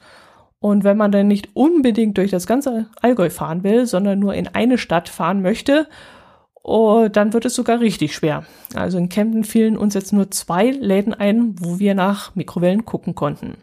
Und 0.59 0.83
wenn 0.83 0.97
man 0.97 1.11
dann 1.11 1.27
nicht 1.27 1.49
unbedingt 1.53 2.17
durch 2.17 2.31
das 2.31 2.47
ganze 2.47 2.87
Allgäu 2.99 3.29
fahren 3.29 3.63
will, 3.63 3.85
sondern 3.85 4.17
nur 4.17 4.33
in 4.33 4.47
eine 4.47 4.79
Stadt 4.79 5.09
fahren 5.09 5.43
möchte, 5.43 5.87
oh, 6.63 7.07
dann 7.07 7.33
wird 7.33 7.45
es 7.45 7.53
sogar 7.53 7.79
richtig 7.79 8.15
schwer. 8.15 8.45
Also 8.73 8.97
in 8.97 9.09
Kempten 9.09 9.43
fielen 9.43 9.77
uns 9.77 9.93
jetzt 9.93 10.11
nur 10.11 10.31
zwei 10.31 10.71
Läden 10.71 11.13
ein, 11.13 11.55
wo 11.59 11.77
wir 11.77 11.93
nach 11.93 12.33
Mikrowellen 12.33 12.83
gucken 12.83 13.13
konnten. 13.13 13.57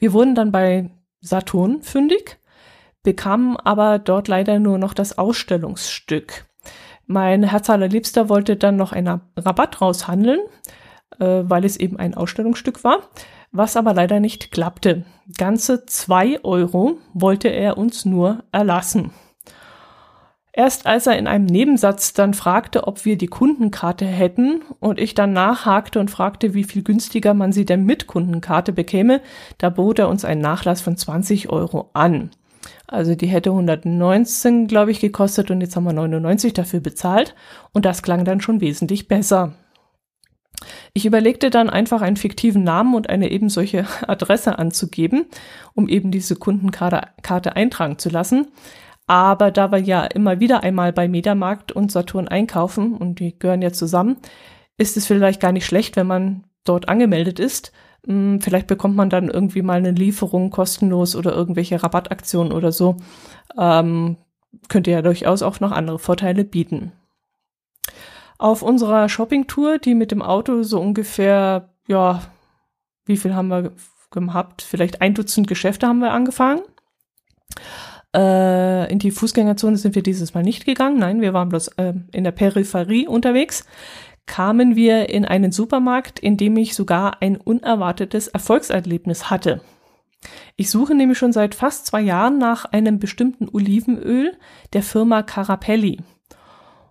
Wir 0.00 0.12
wurden 0.12 0.34
dann 0.34 0.50
bei 0.50 0.90
Saturn 1.20 1.82
fündig, 1.82 2.38
bekamen 3.04 3.56
aber 3.56 4.00
dort 4.00 4.26
leider 4.26 4.58
nur 4.58 4.78
noch 4.78 4.92
das 4.92 5.18
Ausstellungsstück. 5.18 6.49
Mein 7.12 7.42
Herz 7.42 7.68
allerliebster 7.68 8.28
wollte 8.28 8.54
dann 8.54 8.76
noch 8.76 8.92
einen 8.92 9.20
Rabatt 9.36 9.80
raushandeln, 9.80 10.38
äh, 11.18 11.42
weil 11.42 11.64
es 11.64 11.76
eben 11.76 11.98
ein 11.98 12.14
Ausstellungsstück 12.14 12.84
war, 12.84 13.00
was 13.50 13.76
aber 13.76 13.94
leider 13.94 14.20
nicht 14.20 14.52
klappte. 14.52 15.04
Ganze 15.36 15.84
zwei 15.86 16.38
Euro 16.44 16.98
wollte 17.12 17.48
er 17.48 17.78
uns 17.78 18.04
nur 18.04 18.44
erlassen. 18.52 19.10
Erst 20.52 20.86
als 20.86 21.08
er 21.08 21.18
in 21.18 21.26
einem 21.26 21.46
Nebensatz 21.46 22.12
dann 22.12 22.32
fragte, 22.32 22.86
ob 22.86 23.04
wir 23.04 23.18
die 23.18 23.26
Kundenkarte 23.26 24.06
hätten 24.06 24.62
und 24.78 25.00
ich 25.00 25.14
dann 25.16 25.32
nachhakte 25.32 25.98
und 25.98 26.12
fragte, 26.12 26.54
wie 26.54 26.64
viel 26.64 26.84
günstiger 26.84 27.34
man 27.34 27.50
sie 27.50 27.64
denn 27.64 27.84
mit 27.84 28.06
Kundenkarte 28.06 28.72
bekäme, 28.72 29.20
da 29.58 29.68
bot 29.68 29.98
er 29.98 30.08
uns 30.08 30.24
einen 30.24 30.42
Nachlass 30.42 30.80
von 30.80 30.96
20 30.96 31.50
Euro 31.50 31.90
an. 31.92 32.30
Also 32.86 33.14
die 33.14 33.26
hätte 33.26 33.50
119, 33.50 34.66
glaube 34.66 34.90
ich, 34.90 35.00
gekostet 35.00 35.50
und 35.50 35.60
jetzt 35.60 35.76
haben 35.76 35.84
wir 35.84 35.92
99 35.92 36.52
dafür 36.52 36.80
bezahlt 36.80 37.34
und 37.72 37.84
das 37.84 38.02
klang 38.02 38.24
dann 38.24 38.40
schon 38.40 38.60
wesentlich 38.60 39.08
besser. 39.08 39.54
Ich 40.92 41.06
überlegte 41.06 41.50
dann 41.50 41.70
einfach 41.70 42.02
einen 42.02 42.16
fiktiven 42.16 42.64
Namen 42.64 42.94
und 42.94 43.08
eine 43.08 43.30
eben 43.30 43.48
solche 43.48 43.86
Adresse 44.06 44.58
anzugeben, 44.58 45.26
um 45.74 45.88
eben 45.88 46.10
diese 46.10 46.36
Kundenkarte 46.36 47.56
eintragen 47.56 47.98
zu 47.98 48.10
lassen. 48.10 48.48
Aber 49.06 49.50
da 49.50 49.72
wir 49.72 49.78
ja 49.78 50.04
immer 50.04 50.38
wieder 50.38 50.62
einmal 50.62 50.92
bei 50.92 51.08
Mediamarkt 51.08 51.72
und 51.72 51.90
Saturn 51.90 52.28
einkaufen 52.28 52.94
und 52.94 53.18
die 53.18 53.36
gehören 53.36 53.62
ja 53.62 53.72
zusammen, 53.72 54.18
ist 54.78 54.96
es 54.96 55.06
vielleicht 55.06 55.40
gar 55.40 55.52
nicht 55.52 55.66
schlecht, 55.66 55.96
wenn 55.96 56.06
man 56.06 56.44
dort 56.64 56.88
angemeldet 56.88 57.40
ist, 57.40 57.72
vielleicht 58.06 58.66
bekommt 58.66 58.96
man 58.96 59.10
dann 59.10 59.28
irgendwie 59.28 59.62
mal 59.62 59.78
eine 59.78 59.90
Lieferung 59.90 60.50
kostenlos 60.50 61.14
oder 61.16 61.34
irgendwelche 61.34 61.82
Rabattaktionen 61.82 62.52
oder 62.52 62.72
so. 62.72 62.96
Ähm, 63.58 64.16
könnte 64.68 64.90
ja 64.90 65.02
durchaus 65.02 65.42
auch 65.42 65.60
noch 65.60 65.72
andere 65.72 65.98
Vorteile 65.98 66.44
bieten. 66.44 66.92
Auf 68.38 68.62
unserer 68.62 69.08
Shoppingtour, 69.08 69.78
die 69.78 69.94
mit 69.94 70.12
dem 70.12 70.22
Auto 70.22 70.62
so 70.62 70.80
ungefähr, 70.80 71.74
ja, 71.86 72.22
wie 73.04 73.16
viel 73.16 73.34
haben 73.34 73.48
wir 73.48 73.72
gehabt? 74.10 74.62
Vielleicht 74.62 75.02
ein 75.02 75.14
Dutzend 75.14 75.46
Geschäfte 75.46 75.86
haben 75.86 75.98
wir 75.98 76.12
angefangen. 76.12 76.62
Äh, 78.14 78.90
in 78.90 78.98
die 78.98 79.10
Fußgängerzone 79.10 79.76
sind 79.76 79.94
wir 79.94 80.02
dieses 80.02 80.34
Mal 80.34 80.42
nicht 80.42 80.64
gegangen. 80.64 80.98
Nein, 80.98 81.20
wir 81.20 81.32
waren 81.32 81.48
bloß 81.48 81.68
äh, 81.76 81.94
in 82.12 82.24
der 82.24 82.32
Peripherie 82.32 83.06
unterwegs 83.06 83.66
kamen 84.26 84.76
wir 84.76 85.08
in 85.08 85.24
einen 85.24 85.52
Supermarkt, 85.52 86.18
in 86.18 86.36
dem 86.36 86.56
ich 86.56 86.74
sogar 86.74 87.20
ein 87.22 87.36
unerwartetes 87.36 88.28
Erfolgserlebnis 88.28 89.30
hatte. 89.30 89.60
Ich 90.56 90.70
suche 90.70 90.94
nämlich 90.94 91.18
schon 91.18 91.32
seit 91.32 91.54
fast 91.54 91.86
zwei 91.86 92.00
Jahren 92.00 92.38
nach 92.38 92.66
einem 92.66 92.98
bestimmten 92.98 93.48
Olivenöl 93.50 94.36
der 94.72 94.82
Firma 94.82 95.22
Carapelli. 95.22 95.98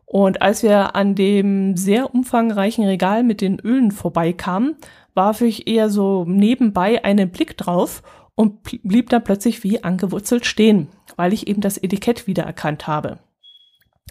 Und 0.06 0.42
als 0.42 0.64
wir 0.64 0.96
an 0.96 1.14
dem 1.14 1.78
sehr 1.78 2.16
umfangreichen 2.16 2.84
Regal 2.84 3.24
mit 3.24 3.42
den 3.42 3.60
Ölen 3.60 3.92
vorbeikamen, 3.92 4.76
warf 5.14 5.42
ich 5.42 5.68
eher 5.68 5.90
so 5.90 6.26
nebenbei 6.26 7.04
einen 7.06 7.30
Blick 7.30 7.58
drauf 7.58 8.02
und 8.34 8.64
blieb 8.64 9.10
da 9.10 9.20
plötzlich 9.20 9.64
wie 9.64 9.84
angewurzelt 9.84 10.48
stehen, 10.48 10.88
weil 11.16 11.34
ich 11.34 11.48
eben 11.48 11.62
das 11.62 11.78
Etikett 11.78 12.26
wiedererkannt 12.26 12.88
habe. 12.88 13.20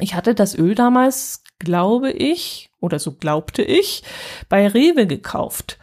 Ich 0.01 0.15
hatte 0.15 0.35
das 0.35 0.57
Öl 0.57 0.75
damals, 0.75 1.43
glaube 1.59 2.11
ich, 2.11 2.71
oder 2.81 2.99
so 2.99 3.13
glaubte 3.13 3.63
ich, 3.63 4.03
bei 4.49 4.67
Rewe 4.67 5.07
gekauft, 5.07 5.79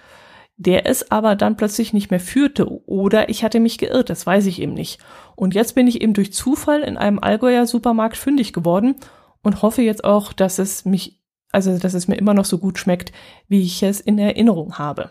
der 0.57 0.85
es 0.85 1.11
aber 1.11 1.35
dann 1.35 1.57
plötzlich 1.57 1.91
nicht 1.91 2.11
mehr 2.11 2.19
führte 2.19 2.69
oder 2.87 3.29
ich 3.29 3.43
hatte 3.43 3.59
mich 3.59 3.77
geirrt, 3.77 4.09
das 4.09 4.25
weiß 4.25 4.45
ich 4.45 4.61
eben 4.61 4.73
nicht. 4.73 4.99
Und 5.35 5.53
jetzt 5.53 5.75
bin 5.75 5.87
ich 5.87 6.01
eben 6.01 6.13
durch 6.13 6.31
Zufall 6.31 6.81
in 6.81 6.97
einem 6.97 7.19
Allgäuer 7.19 7.65
Supermarkt 7.65 8.15
fündig 8.15 8.53
geworden 8.53 8.95
und 9.41 9.61
hoffe 9.61 9.81
jetzt 9.81 10.03
auch, 10.03 10.31
dass 10.31 10.59
es 10.59 10.85
mich, 10.85 11.21
also 11.51 11.77
dass 11.77 11.93
es 11.93 12.07
mir 12.07 12.15
immer 12.15 12.33
noch 12.33 12.45
so 12.45 12.57
gut 12.57 12.79
schmeckt, 12.79 13.11
wie 13.49 13.61
ich 13.61 13.83
es 13.83 13.99
in 13.99 14.17
Erinnerung 14.17 14.77
habe. 14.77 15.09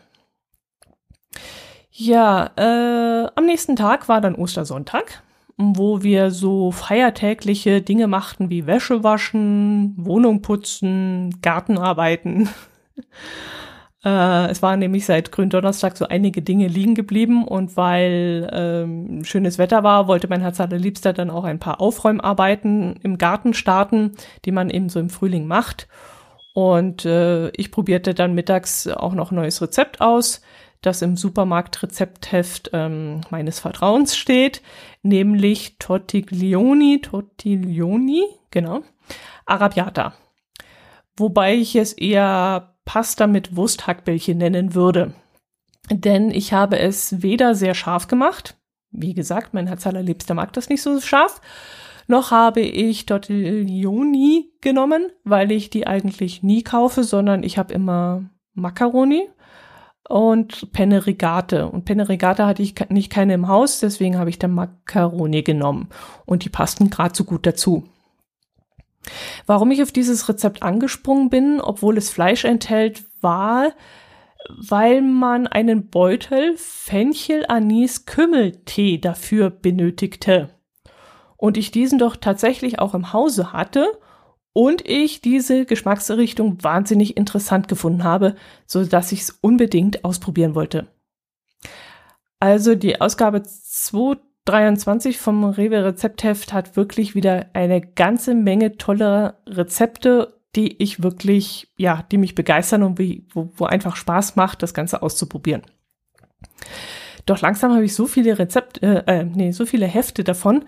Ja, 1.90 2.50
äh, 2.56 3.30
am 3.36 3.46
nächsten 3.46 3.76
Tag 3.76 4.08
war 4.08 4.20
dann 4.20 4.34
Ostersonntag 4.34 5.22
wo 5.56 6.02
wir 6.02 6.30
so 6.30 6.72
feiertägliche 6.72 7.80
Dinge 7.80 8.06
machten 8.06 8.50
wie 8.50 8.66
Wäsche 8.66 9.04
waschen, 9.04 9.94
Wohnung 9.96 10.42
putzen, 10.42 11.40
Gartenarbeiten. 11.42 12.48
äh, 14.04 14.50
es 14.50 14.62
waren 14.62 14.80
nämlich 14.80 15.06
seit 15.06 15.30
Gründonnerstag 15.30 15.96
so 15.96 16.08
einige 16.08 16.42
Dinge 16.42 16.66
liegen 16.66 16.94
geblieben 16.94 17.46
und 17.46 17.76
weil 17.76 18.50
ähm, 18.52 19.24
schönes 19.24 19.58
Wetter 19.58 19.84
war, 19.84 20.08
wollte 20.08 20.28
mein 20.28 20.40
Herz 20.40 20.60
allerliebster 20.60 21.12
dann 21.12 21.30
auch 21.30 21.44
ein 21.44 21.60
paar 21.60 21.80
Aufräumarbeiten 21.80 22.96
im 23.02 23.16
Garten 23.16 23.54
starten, 23.54 24.12
die 24.44 24.52
man 24.52 24.70
eben 24.70 24.88
so 24.88 24.98
im 24.98 25.10
Frühling 25.10 25.46
macht. 25.46 25.86
Und 26.52 27.04
äh, 27.04 27.50
ich 27.50 27.72
probierte 27.72 28.14
dann 28.14 28.34
mittags 28.34 28.86
auch 28.86 29.14
noch 29.14 29.32
ein 29.32 29.36
neues 29.36 29.60
Rezept 29.60 30.00
aus 30.00 30.40
das 30.86 31.02
im 31.02 31.16
Supermarkt-Rezeptheft 31.16 32.70
ähm, 32.72 33.20
meines 33.30 33.60
Vertrauens 33.60 34.16
steht, 34.16 34.62
nämlich 35.02 35.78
Tortiglioni, 35.78 37.00
Tortiglioni, 37.00 38.24
genau, 38.50 38.80
Arabiata. 39.46 40.14
Wobei 41.16 41.54
ich 41.54 41.76
es 41.76 41.92
eher 41.92 42.74
Pasta 42.84 43.26
mit 43.26 43.56
Wursthackbällchen 43.56 44.38
nennen 44.38 44.74
würde. 44.74 45.14
Denn 45.90 46.30
ich 46.30 46.52
habe 46.52 46.78
es 46.78 47.22
weder 47.22 47.54
sehr 47.54 47.74
scharf 47.74 48.08
gemacht, 48.08 48.56
wie 48.90 49.14
gesagt, 49.14 49.54
mein 49.54 49.66
Herz 49.66 49.86
allerliebster 49.86 50.34
mag 50.34 50.52
das 50.52 50.68
nicht 50.68 50.82
so 50.82 51.00
scharf, 51.00 51.40
noch 52.06 52.30
habe 52.30 52.60
ich 52.60 53.06
Tortiglioni 53.06 54.52
genommen, 54.60 55.10
weil 55.24 55.52
ich 55.52 55.70
die 55.70 55.86
eigentlich 55.86 56.42
nie 56.42 56.62
kaufe, 56.62 57.02
sondern 57.02 57.42
ich 57.42 57.58
habe 57.58 57.72
immer 57.74 58.24
Macaroni 58.54 59.28
und 60.08 60.72
Penne 60.72 61.06
Rigate. 61.06 61.68
Und 61.68 61.84
Penne 61.84 62.08
Rigate 62.08 62.46
hatte 62.46 62.62
ich 62.62 62.74
nicht 62.90 63.10
keine 63.10 63.34
im 63.34 63.48
Haus, 63.48 63.80
deswegen 63.80 64.18
habe 64.18 64.30
ich 64.30 64.38
dann 64.38 64.52
Macaroni 64.52 65.42
genommen. 65.42 65.88
Und 66.26 66.44
die 66.44 66.50
passten 66.50 66.90
gerade 66.90 67.14
so 67.14 67.24
gut 67.24 67.46
dazu. 67.46 67.84
Warum 69.46 69.70
ich 69.70 69.82
auf 69.82 69.92
dieses 69.92 70.28
Rezept 70.28 70.62
angesprungen 70.62 71.28
bin, 71.30 71.60
obwohl 71.60 71.98
es 71.98 72.10
Fleisch 72.10 72.44
enthält, 72.44 73.04
war, 73.20 73.72
weil 74.48 75.00
man 75.02 75.46
einen 75.46 75.88
Beutel 75.88 76.54
Fenchel, 76.56 77.44
Anis, 77.48 78.06
Kümmeltee 78.06 78.98
dafür 78.98 79.50
benötigte. 79.50 80.50
Und 81.36 81.56
ich 81.56 81.70
diesen 81.70 81.98
doch 81.98 82.16
tatsächlich 82.16 82.78
auch 82.78 82.94
im 82.94 83.12
Hause 83.12 83.52
hatte 83.52 83.86
und 84.54 84.88
ich 84.88 85.20
diese 85.20 85.66
Geschmacksrichtung 85.66 86.62
wahnsinnig 86.62 87.18
interessant 87.18 87.68
gefunden 87.68 88.04
habe, 88.04 88.36
so 88.64 88.84
dass 88.84 89.12
ich 89.12 89.22
es 89.22 89.30
unbedingt 89.42 90.04
ausprobieren 90.04 90.54
wollte. 90.54 90.86
Also 92.40 92.74
die 92.74 93.00
Ausgabe 93.00 93.42
223 93.42 95.18
vom 95.18 95.44
Rewe 95.44 95.84
Rezeptheft 95.84 96.52
hat 96.52 96.76
wirklich 96.76 97.14
wieder 97.14 97.46
eine 97.52 97.80
ganze 97.80 98.34
Menge 98.34 98.76
toller 98.78 99.38
Rezepte, 99.46 100.40
die 100.54 100.80
ich 100.80 101.02
wirklich, 101.02 101.68
ja, 101.76 102.04
die 102.12 102.18
mich 102.18 102.34
begeistern 102.34 102.84
und 102.84 102.98
wie, 102.98 103.26
wo, 103.32 103.50
wo 103.56 103.64
einfach 103.64 103.96
Spaß 103.96 104.36
macht, 104.36 104.62
das 104.62 104.72
Ganze 104.72 105.02
auszuprobieren. 105.02 105.62
Doch 107.26 107.40
langsam 107.40 107.72
habe 107.72 107.84
ich 107.84 107.94
so 107.94 108.06
viele 108.06 108.38
Rezepte, 108.38 109.04
äh, 109.06 109.20
äh, 109.20 109.24
nee, 109.24 109.50
so 109.50 109.66
viele 109.66 109.86
Hefte 109.86 110.22
davon, 110.22 110.64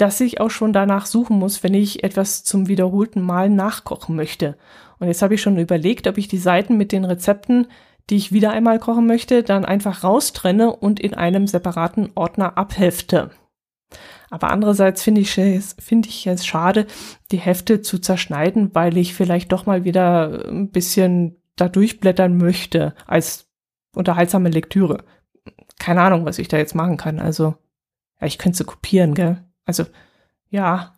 dass 0.00 0.20
ich 0.20 0.40
auch 0.40 0.50
schon 0.50 0.72
danach 0.72 1.06
suchen 1.06 1.38
muss, 1.38 1.62
wenn 1.62 1.74
ich 1.74 2.04
etwas 2.04 2.42
zum 2.44 2.68
wiederholten 2.68 3.20
Mal 3.20 3.50
nachkochen 3.50 4.16
möchte. 4.16 4.56
Und 4.98 5.08
jetzt 5.08 5.22
habe 5.22 5.34
ich 5.34 5.42
schon 5.42 5.58
überlegt, 5.58 6.06
ob 6.06 6.18
ich 6.18 6.28
die 6.28 6.38
Seiten 6.38 6.76
mit 6.76 6.92
den 6.92 7.04
Rezepten, 7.04 7.66
die 8.08 8.16
ich 8.16 8.32
wieder 8.32 8.50
einmal 8.50 8.78
kochen 8.78 9.06
möchte, 9.06 9.42
dann 9.42 9.64
einfach 9.64 10.02
raustrenne 10.02 10.74
und 10.74 11.00
in 11.00 11.14
einem 11.14 11.46
separaten 11.46 12.10
Ordner 12.14 12.56
abhefte. 12.56 13.30
Aber 14.30 14.50
andererseits 14.50 15.02
finde 15.02 15.20
ich, 15.20 15.36
es, 15.36 15.76
finde 15.78 16.08
ich 16.08 16.26
es 16.26 16.46
schade, 16.46 16.86
die 17.30 17.38
Hefte 17.38 17.82
zu 17.82 17.98
zerschneiden, 17.98 18.74
weil 18.74 18.96
ich 18.96 19.14
vielleicht 19.14 19.52
doch 19.52 19.66
mal 19.66 19.84
wieder 19.84 20.48
ein 20.48 20.70
bisschen 20.70 21.36
da 21.56 21.68
durchblättern 21.68 22.36
möchte 22.36 22.94
als 23.06 23.48
unterhaltsame 23.94 24.48
Lektüre. 24.48 25.04
Keine 25.78 26.02
Ahnung, 26.02 26.24
was 26.24 26.38
ich 26.38 26.48
da 26.48 26.58
jetzt 26.58 26.74
machen 26.74 26.96
kann. 26.96 27.18
Also, 27.18 27.56
ja, 28.20 28.26
ich 28.26 28.38
könnte 28.38 28.58
sie 28.58 28.64
kopieren, 28.64 29.14
gell? 29.14 29.44
Also, 29.70 29.84
ja, 30.50 30.96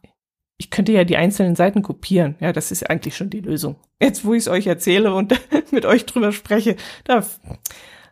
ich 0.56 0.70
könnte 0.70 0.92
ja 0.92 1.04
die 1.04 1.18
einzelnen 1.18 1.56
Seiten 1.56 1.82
kopieren. 1.82 2.36
Ja, 2.40 2.54
das 2.54 2.72
ist 2.72 2.88
eigentlich 2.88 3.14
schon 3.14 3.28
die 3.28 3.40
Lösung. 3.40 3.76
Jetzt, 4.00 4.24
wo 4.24 4.32
ich 4.32 4.44
es 4.44 4.48
euch 4.48 4.66
erzähle 4.66 5.12
und 5.12 5.38
mit 5.72 5.84
euch 5.84 6.06
drüber 6.06 6.32
spreche, 6.32 6.76
da, 7.04 7.22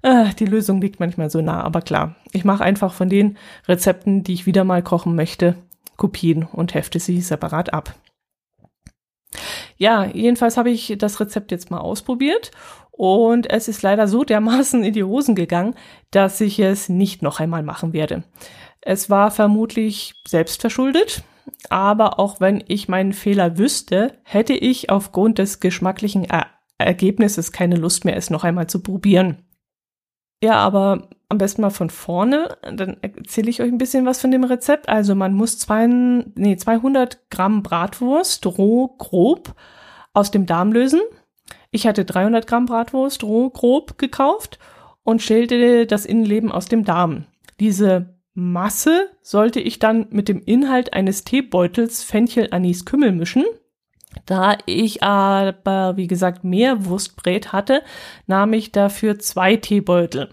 äh, 0.03 0.35
die 0.39 0.45
Lösung 0.45 0.83
liegt 0.83 1.01
manchmal 1.01 1.31
so 1.31 1.41
nah. 1.41 1.63
Aber 1.63 1.81
klar, 1.81 2.17
ich 2.33 2.45
mache 2.45 2.63
einfach 2.63 2.93
von 2.93 3.09
den 3.09 3.39
Rezepten, 3.69 4.23
die 4.23 4.35
ich 4.35 4.45
wieder 4.45 4.65
mal 4.65 4.83
kochen 4.83 5.15
möchte, 5.15 5.55
Kopien 5.97 6.43
und 6.43 6.75
hefte 6.75 7.01
sie 7.01 7.23
separat 7.23 7.73
ab. 7.73 7.95
Ja, 9.79 10.05
jedenfalls 10.05 10.59
habe 10.59 10.69
ich 10.69 10.95
das 10.99 11.21
Rezept 11.21 11.53
jetzt 11.53 11.71
mal 11.71 11.79
ausprobiert 11.79 12.51
und 12.91 13.49
es 13.49 13.67
ist 13.67 13.81
leider 13.81 14.09
so 14.09 14.25
dermaßen 14.25 14.85
in 14.85 14.93
die 14.93 15.05
Hosen 15.05 15.35
gegangen, 15.35 15.75
dass 16.11 16.39
ich 16.43 16.59
es 16.59 16.91
nicht 16.91 17.23
noch 17.23 17.41
einmal 17.41 17.63
machen 17.63 17.95
werde. 17.95 18.25
Es 18.81 19.11
war 19.11 19.31
vermutlich 19.31 20.15
selbstverschuldet, 20.27 21.23
aber 21.69 22.19
auch 22.19 22.41
wenn 22.41 22.65
ich 22.67 22.89
meinen 22.89 23.13
Fehler 23.13 23.59
wüsste, 23.59 24.19
hätte 24.23 24.55
ich 24.55 24.91
aufgrund 24.91 25.39
des 25.39 25.61
geschmacklichen 25.61 26.25
er 26.25 26.47
Ergebnisses 26.79 27.53
keine 27.53 27.77
Lust 27.77 28.07
mehr, 28.07 28.17
es 28.17 28.31
noch 28.31 28.43
einmal 28.43 28.67
zu 28.67 28.83
probieren. 28.83 29.45
Ja, 30.43 30.55
aber 30.55 31.11
am 31.29 31.37
besten 31.37 31.61
mal 31.61 31.71
von 31.71 31.91
vorne, 31.91 32.57
dann 32.63 32.97
erzähle 33.03 33.51
ich 33.51 33.61
euch 33.61 33.71
ein 33.71 33.79
bisschen 33.79 34.07
was 34.07 34.21
von 34.21 34.31
dem 34.31 34.45
Rezept. 34.45 34.89
Also 34.89 35.15
man 35.15 35.35
muss 35.35 35.59
zwei, 35.59 35.87
nee, 35.87 36.57
200 36.57 37.31
Gramm 37.31 37.63
Bratwurst 37.63 38.47
roh 38.47 38.89
grob 38.97 39.55
aus 40.15 40.31
dem 40.31 40.47
Darm 40.47 40.73
lösen. 40.73 41.01
Ich 41.71 41.87
hatte 41.87 42.05
300 42.05 42.47
Gramm 42.47 42.67
Bratwurst 42.67 43.23
roh 43.23 43.51
grob 43.51 43.99
gekauft 43.99 44.59
und 45.05 45.23
schälte 45.23 45.87
das 45.87 46.07
Innenleben 46.07 46.51
aus 46.51 46.67
dem 46.67 46.85
Darm. 46.85 47.27
Diese 47.61 48.20
Masse 48.35 49.11
sollte 49.23 49.61
ich 49.61 49.79
dann 49.79 50.07
mit 50.11 50.29
dem 50.29 50.43
Inhalt 50.45 50.93
eines 50.93 51.25
Teebeutels 51.25 52.03
Fenchel, 52.05 52.49
Anis, 52.53 52.85
Kümmel 52.85 53.13
mischen. 53.13 53.45
Da 54.27 54.59
ich 54.67 55.03
aber, 55.03 55.97
wie 55.97 56.07
gesagt, 56.07 56.45
mehr 56.45 56.85
Wurstbrät 56.85 57.53
hatte, 57.53 57.83
nahm 58.27 58.53
ich 58.53 58.73
dafür 58.73 59.19
zwei 59.19 59.57
Teebeutel. 59.57 60.31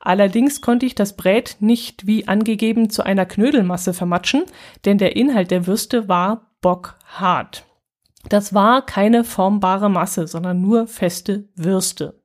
Allerdings 0.00 0.60
konnte 0.60 0.84
ich 0.84 0.94
das 0.94 1.16
Brät 1.16 1.56
nicht 1.60 2.06
wie 2.06 2.28
angegeben 2.28 2.90
zu 2.90 3.04
einer 3.04 3.24
Knödelmasse 3.24 3.94
vermatschen, 3.94 4.44
denn 4.84 4.98
der 4.98 5.16
Inhalt 5.16 5.50
der 5.50 5.66
Würste 5.66 6.08
war 6.08 6.50
bockhart. 6.60 7.64
Das 8.28 8.52
war 8.52 8.84
keine 8.84 9.24
formbare 9.24 9.88
Masse, 9.88 10.26
sondern 10.26 10.60
nur 10.60 10.86
feste 10.86 11.48
Würste. 11.56 12.20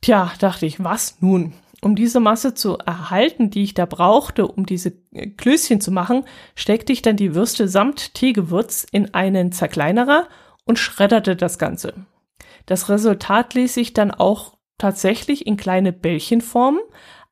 Tja, 0.00 0.32
dachte 0.38 0.66
ich, 0.66 0.82
was 0.82 1.20
nun? 1.20 1.54
Um 1.84 1.96
diese 1.96 2.18
Masse 2.18 2.54
zu 2.54 2.78
erhalten, 2.78 3.50
die 3.50 3.62
ich 3.62 3.74
da 3.74 3.84
brauchte, 3.84 4.48
um 4.48 4.64
diese 4.64 4.92
Klößchen 5.36 5.82
zu 5.82 5.90
machen, 5.90 6.24
steckte 6.54 6.94
ich 6.94 7.02
dann 7.02 7.16
die 7.16 7.34
Würste 7.34 7.68
samt 7.68 8.14
Teegewürz 8.14 8.86
in 8.90 9.12
einen 9.12 9.52
Zerkleinerer 9.52 10.26
und 10.64 10.78
schredderte 10.78 11.36
das 11.36 11.58
Ganze. 11.58 11.92
Das 12.64 12.88
Resultat 12.88 13.52
ließ 13.52 13.74
sich 13.74 13.92
dann 13.92 14.12
auch 14.12 14.56
tatsächlich 14.78 15.46
in 15.46 15.58
kleine 15.58 15.92
Bällchen 15.92 16.40
formen, 16.40 16.80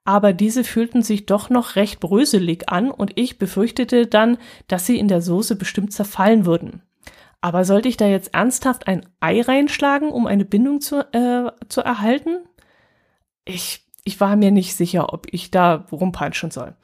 aber 0.04 0.34
diese 0.34 0.64
fühlten 0.64 1.02
sich 1.02 1.24
doch 1.24 1.48
noch 1.48 1.74
recht 1.76 1.98
bröselig 1.98 2.68
an 2.68 2.90
und 2.90 3.12
ich 3.18 3.38
befürchtete 3.38 4.06
dann, 4.06 4.36
dass 4.68 4.84
sie 4.84 4.98
in 4.98 5.08
der 5.08 5.22
Soße 5.22 5.56
bestimmt 5.56 5.94
zerfallen 5.94 6.44
würden. 6.44 6.82
Aber 7.40 7.64
sollte 7.64 7.88
ich 7.88 7.96
da 7.96 8.06
jetzt 8.06 8.34
ernsthaft 8.34 8.86
ein 8.86 9.06
Ei 9.18 9.40
reinschlagen, 9.40 10.10
um 10.10 10.26
eine 10.26 10.44
Bindung 10.44 10.82
zu, 10.82 11.00
äh, 11.14 11.50
zu 11.70 11.80
erhalten? 11.80 12.36
Ich 13.46 13.82
ich 14.04 14.20
war 14.20 14.36
mir 14.36 14.50
nicht 14.50 14.74
sicher, 14.74 15.12
ob 15.12 15.26
ich 15.30 15.50
da 15.50 15.86
rumpeitschen 15.90 16.50
soll. 16.50 16.74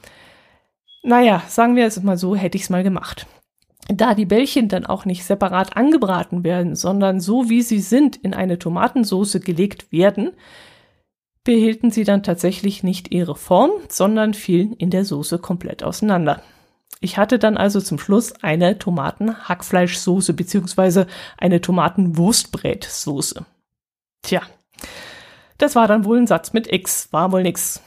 Naja, 1.03 1.43
sagen 1.49 1.77
wir 1.77 1.87
es 1.87 2.03
mal 2.03 2.19
so, 2.19 2.37
hätte 2.37 2.57
ich 2.57 2.63
es 2.65 2.71
mal 2.71 2.83
gemacht. 2.83 3.27
Da 3.89 4.15
die 4.15 4.27
Bällchen 4.27 4.69
dann 4.69 4.85
auch 4.85 5.05
nicht 5.05 5.25
separat 5.25 5.77
angebraten 5.77 6.45
werden, 6.45 6.77
sondern 6.77 7.21
so 7.21 7.49
wie 7.49 7.63
sie 7.63 7.81
sind 7.81 8.17
in 8.17 8.35
eine 8.35 8.59
Tomatensauce 8.59 9.41
gelegt 9.41 9.91
werden, 9.91 10.33
behielten 11.45 11.91
sie 11.91 12.05
dann 12.05 12.23
tatsächlich 12.23 12.83
nicht 12.83 13.11
ihre 13.11 13.35
Form, 13.35 13.71
sondern 13.89 14.35
fielen 14.35 14.75
in 14.75 14.91
der 14.91 15.07
Soße 15.07 15.39
komplett 15.39 15.83
auseinander. 15.83 16.43
Ich 17.01 17.17
hatte 17.17 17.39
dann 17.39 17.57
also 17.57 17.81
zum 17.81 17.99
Schluss 17.99 18.33
eine 18.43 18.79
Tomaten-Hackfleischsoße 18.79 20.35
beziehungsweise 20.35 21.07
eine 21.39 21.61
Tomaten-Wurstbrätsoße. 21.61 23.47
Tja, 24.23 24.43
das 25.59 25.75
war 25.75 25.87
dann 25.87 26.05
wohl 26.05 26.19
ein 26.19 26.27
Satz 26.27 26.53
mit 26.53 26.73
X, 26.73 27.13
war 27.13 27.31
wohl 27.33 27.43
nix. 27.43 27.83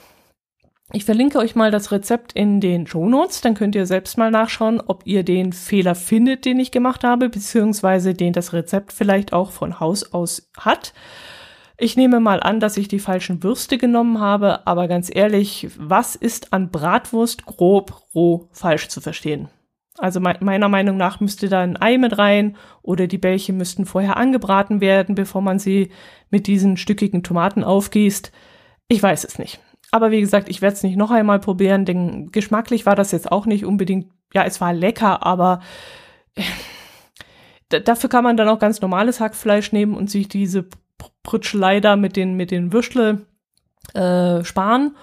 Ich 0.94 1.06
verlinke 1.06 1.40
euch 1.40 1.56
mal 1.56 1.72
das 1.72 1.94
Rezept 1.94 2.34
in 2.34 2.60
den 2.60 2.86
Show 2.86 3.08
Notes, 3.08 3.40
dann 3.40 3.54
könnt 3.54 3.76
ihr 3.76 3.86
selbst 3.86 4.18
mal 4.18 4.30
nachschauen, 4.30 4.82
ob 4.86 5.08
ihr 5.08 5.24
den 5.24 5.54
Fehler 5.54 5.96
findet, 5.96 6.44
den 6.44 6.60
ich 6.60 6.72
gemacht 6.72 7.06
habe, 7.06 7.30
beziehungsweise 7.30 8.14
den 8.14 8.34
das 8.34 8.52
Rezept 8.52 8.92
vielleicht 8.92 9.32
auch 9.32 9.52
von 9.52 9.80
Haus 9.80 10.14
aus 10.14 10.50
hat. 10.58 10.94
Ich 11.78 11.96
nehme 11.96 12.20
mal 12.20 12.42
an, 12.42 12.60
dass 12.60 12.76
ich 12.76 12.90
die 12.90 13.00
falschen 13.00 13.42
Würste 13.42 13.78
genommen 13.78 14.20
habe, 14.20 14.68
aber 14.68 14.90
ganz 14.90 15.10
ehrlich, 15.12 15.70
was 15.80 16.16
ist 16.16 16.52
an 16.52 16.70
Bratwurst 16.70 17.46
grob 17.46 18.04
roh 18.14 18.50
falsch 18.52 18.90
zu 18.90 19.00
verstehen? 19.00 19.48
Also 19.98 20.20
me 20.20 20.36
meiner 20.40 20.70
Meinung 20.70 20.98
nach 20.98 21.20
müsste 21.20 21.50
da 21.50 21.62
ein 21.62 21.82
Ei 21.82 21.98
mit 21.98 22.18
rein 22.18 22.56
oder 22.82 23.08
die 23.08 23.18
Bällchen 23.18 23.58
müssten 23.58 23.86
vorher 23.86 24.18
angebraten 24.18 24.82
werden, 24.82 25.16
bevor 25.16 25.42
man 25.42 25.60
sie 25.60 25.92
mit 26.30 26.48
diesen 26.48 26.78
stückigen 26.78 27.24
Tomaten 27.24 27.64
aufgießt. 27.64 28.32
Ich 28.88 29.04
weiß 29.04 29.26
es 29.26 29.38
nicht. 29.38 29.60
Aber 29.92 30.12
wie 30.12 30.22
gesagt, 30.22 30.50
ich 30.50 30.62
werde 30.62 30.76
es 30.76 30.84
nicht 30.84 30.96
noch 30.96 31.12
einmal 31.12 31.40
probieren, 31.40 31.86
denn 31.86 32.32
geschmacklich 32.32 32.86
war 32.86 32.96
das 32.96 33.12
jetzt 33.12 33.32
auch 33.32 33.46
nicht 33.46 33.66
unbedingt, 33.66 34.08
ja, 34.34 34.46
es 34.46 34.62
war 34.62 34.74
lecker, 34.74 35.26
aber 35.26 35.60
äh, 36.36 37.82
dafür 37.82 38.10
kann 38.10 38.24
man 38.24 38.38
dann 38.38 38.48
auch 38.48 38.60
ganz 38.60 38.80
normales 38.80 39.20
Hackfleisch 39.20 39.74
nehmen 39.74 39.96
und 39.96 40.10
sich 40.10 40.30
diese 40.30 40.68
Pritschelei 41.24 41.82
da 41.82 41.98
mit 41.98 42.16
den, 42.16 42.36
mit 42.36 42.52
den 42.52 42.72
Würstle 42.72 43.26
äh, 43.94 44.44
sparen. 44.46 44.96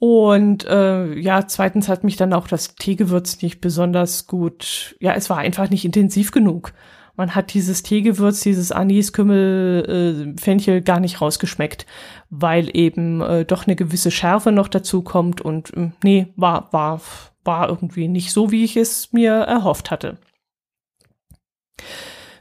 Und 0.00 0.64
äh, 0.64 1.14
ja, 1.18 1.46
zweitens 1.46 1.90
hat 1.90 2.04
mich 2.04 2.16
dann 2.16 2.32
auch 2.32 2.48
das 2.48 2.74
Teegewürz 2.74 3.42
nicht 3.42 3.60
besonders 3.60 4.26
gut. 4.26 4.96
Ja, 4.98 5.12
es 5.12 5.28
war 5.28 5.36
einfach 5.36 5.68
nicht 5.68 5.84
intensiv 5.84 6.30
genug. 6.30 6.72
Man 7.16 7.34
hat 7.34 7.52
dieses 7.52 7.82
Teegewürz, 7.82 8.40
dieses 8.40 8.72
Anis, 8.72 9.12
Kümmel, 9.12 10.34
äh, 10.34 10.40
Fenchel 10.40 10.80
gar 10.80 11.00
nicht 11.00 11.20
rausgeschmeckt, 11.20 11.84
weil 12.30 12.74
eben 12.74 13.20
äh, 13.20 13.44
doch 13.44 13.66
eine 13.66 13.76
gewisse 13.76 14.10
Schärfe 14.10 14.52
noch 14.52 14.68
dazu 14.68 15.02
kommt 15.02 15.42
und 15.42 15.76
äh, 15.76 15.90
nee, 16.02 16.28
war 16.34 16.72
war 16.72 17.02
war 17.44 17.68
irgendwie 17.68 18.08
nicht 18.08 18.32
so, 18.32 18.50
wie 18.50 18.64
ich 18.64 18.78
es 18.78 19.12
mir 19.12 19.32
erhofft 19.32 19.90
hatte. 19.90 20.16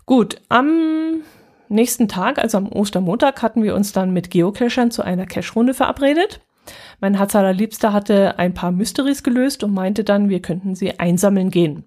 Gut, 0.06 0.38
am 0.48 1.24
nächsten 1.68 2.08
Tag, 2.08 2.40
also 2.40 2.58
am 2.58 2.72
Ostermontag, 2.72 3.42
hatten 3.42 3.64
wir 3.64 3.76
uns 3.76 3.92
dann 3.92 4.12
mit 4.12 4.32
Geocachern 4.32 4.92
zu 4.92 5.02
einer 5.02 5.26
Cache-Runde 5.26 5.74
verabredet. 5.74 6.40
Mein 7.00 7.16
Herz 7.16 7.36
allerliebster 7.36 7.94
hatte 7.94 8.40
ein 8.40 8.54
paar 8.54 8.72
Mysteries 8.72 9.24
gelöst 9.24 9.64
und 9.64 9.74
meinte 9.74 10.04
dann, 10.04 10.30
wir 10.30 10.42
könnten 10.42 10.76
sie 10.76 11.00
einsammeln 11.00 11.50
gehen. 11.50 11.86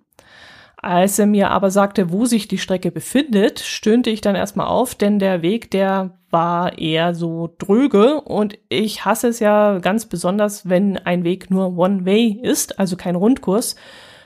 Als 0.77 1.17
er 1.21 1.27
mir 1.27 1.51
aber 1.51 1.71
sagte, 1.71 2.11
wo 2.11 2.25
sich 2.25 2.49
die 2.49 2.59
Strecke 2.59 2.91
befindet, 2.91 3.61
stöhnte 3.61 4.11
ich 4.11 4.21
dann 4.21 4.35
erstmal 4.35 4.67
auf, 4.67 4.97
denn 4.97 5.21
der 5.21 5.41
Weg, 5.41 5.71
der 5.71 6.19
war 6.31 6.77
eher 6.77 7.15
so 7.15 7.55
dröge 7.59 8.21
und 8.21 8.59
ich 8.69 9.05
hasse 9.05 9.29
es 9.29 9.39
ja 9.39 9.79
ganz 9.79 10.07
besonders, 10.07 10.69
wenn 10.69 10.99
ein 10.99 11.23
Weg 11.23 11.51
nur 11.51 11.79
One-Way 11.79 12.41
ist, 12.43 12.81
also 12.81 12.97
kein 12.97 13.15
Rundkurs, 13.15 13.77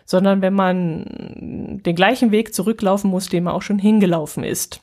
sondern 0.06 0.40
wenn 0.40 0.54
man 0.54 1.80
den 1.84 1.94
gleichen 1.94 2.30
Weg 2.30 2.54
zurücklaufen 2.54 3.10
muss, 3.10 3.28
den 3.28 3.44
man 3.44 3.52
auch 3.52 3.62
schon 3.62 3.78
hingelaufen 3.78 4.42
ist. 4.42 4.80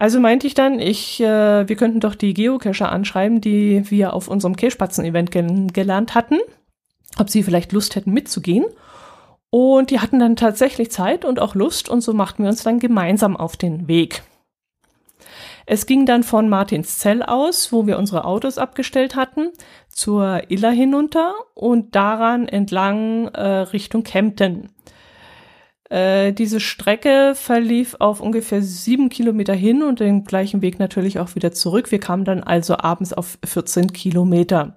Also 0.00 0.20
meinte 0.20 0.46
ich 0.46 0.54
dann, 0.54 0.78
ich, 0.78 1.20
äh, 1.20 1.68
wir 1.68 1.74
könnten 1.74 1.98
doch 1.98 2.14
die 2.14 2.32
Geocacher 2.32 2.92
anschreiben, 2.92 3.40
die 3.40 3.90
wir 3.90 4.12
auf 4.12 4.28
unserem 4.28 4.54
Käsespatzen-Event 4.54 5.32
gelernt 5.74 6.14
hatten, 6.14 6.38
ob 7.18 7.28
sie 7.28 7.42
vielleicht 7.42 7.72
Lust 7.72 7.96
hätten 7.96 8.12
mitzugehen. 8.12 8.64
Und 9.50 9.90
die 9.90 9.98
hatten 9.98 10.20
dann 10.20 10.36
tatsächlich 10.36 10.92
Zeit 10.92 11.24
und 11.24 11.40
auch 11.40 11.56
Lust 11.56 11.88
und 11.88 12.00
so 12.02 12.12
machten 12.12 12.44
wir 12.44 12.50
uns 12.50 12.62
dann 12.62 12.78
gemeinsam 12.78 13.36
auf 13.36 13.56
den 13.56 13.88
Weg. 13.88 14.22
Es 15.66 15.84
ging 15.84 16.06
dann 16.06 16.22
von 16.22 16.48
Martinszell 16.48 17.24
aus, 17.24 17.72
wo 17.72 17.88
wir 17.88 17.98
unsere 17.98 18.24
Autos 18.24 18.56
abgestellt 18.56 19.16
hatten, 19.16 19.50
zur 19.88 20.48
Iller 20.48 20.70
hinunter 20.70 21.34
und 21.54 21.96
daran 21.96 22.46
entlang 22.46 23.26
äh, 23.34 23.42
Richtung 23.42 24.04
Kempten. 24.04 24.70
Äh, 25.90 26.32
diese 26.32 26.60
Strecke 26.60 27.32
verlief 27.34 27.96
auf 27.98 28.20
ungefähr 28.20 28.62
sieben 28.62 29.08
Kilometer 29.08 29.54
hin 29.54 29.82
und 29.82 30.00
den 30.00 30.24
gleichen 30.24 30.60
Weg 30.60 30.78
natürlich 30.78 31.18
auch 31.18 31.34
wieder 31.34 31.52
zurück. 31.52 31.90
Wir 31.90 32.00
kamen 32.00 32.24
dann 32.24 32.42
also 32.42 32.76
abends 32.76 33.12
auf 33.12 33.38
14 33.44 33.92
Kilometer. 33.92 34.76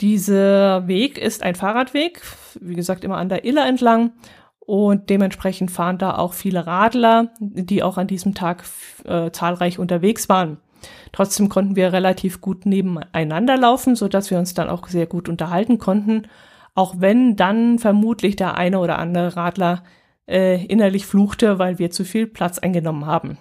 Dieser 0.00 0.88
Weg 0.88 1.18
ist 1.18 1.42
ein 1.42 1.54
Fahrradweg, 1.54 2.22
wie 2.60 2.74
gesagt, 2.74 3.04
immer 3.04 3.16
an 3.18 3.28
der 3.28 3.44
Iller 3.44 3.66
entlang. 3.66 4.12
Und 4.60 5.10
dementsprechend 5.10 5.70
fahren 5.70 5.98
da 5.98 6.16
auch 6.16 6.32
viele 6.34 6.66
Radler, 6.66 7.32
die 7.38 7.82
auch 7.82 7.98
an 7.98 8.08
diesem 8.08 8.34
Tag 8.34 8.64
äh, 9.04 9.30
zahlreich 9.30 9.78
unterwegs 9.78 10.28
waren. 10.28 10.58
Trotzdem 11.12 11.48
konnten 11.48 11.76
wir 11.76 11.92
relativ 11.92 12.40
gut 12.40 12.66
nebeneinander 12.66 13.56
laufen, 13.56 13.94
so 13.94 14.08
dass 14.08 14.30
wir 14.30 14.38
uns 14.38 14.54
dann 14.54 14.68
auch 14.68 14.88
sehr 14.88 15.06
gut 15.06 15.28
unterhalten 15.28 15.78
konnten. 15.78 16.26
Auch 16.74 16.96
wenn 16.98 17.36
dann 17.36 17.78
vermutlich 17.78 18.36
der 18.36 18.56
eine 18.56 18.80
oder 18.80 18.98
andere 18.98 19.36
Radler 19.36 19.82
äh, 20.28 20.64
innerlich 20.66 21.06
fluchte, 21.06 21.58
weil 21.58 21.78
wir 21.78 21.90
zu 21.90 22.04
viel 22.04 22.26
Platz 22.26 22.58
eingenommen 22.58 23.06
haben. 23.06 23.38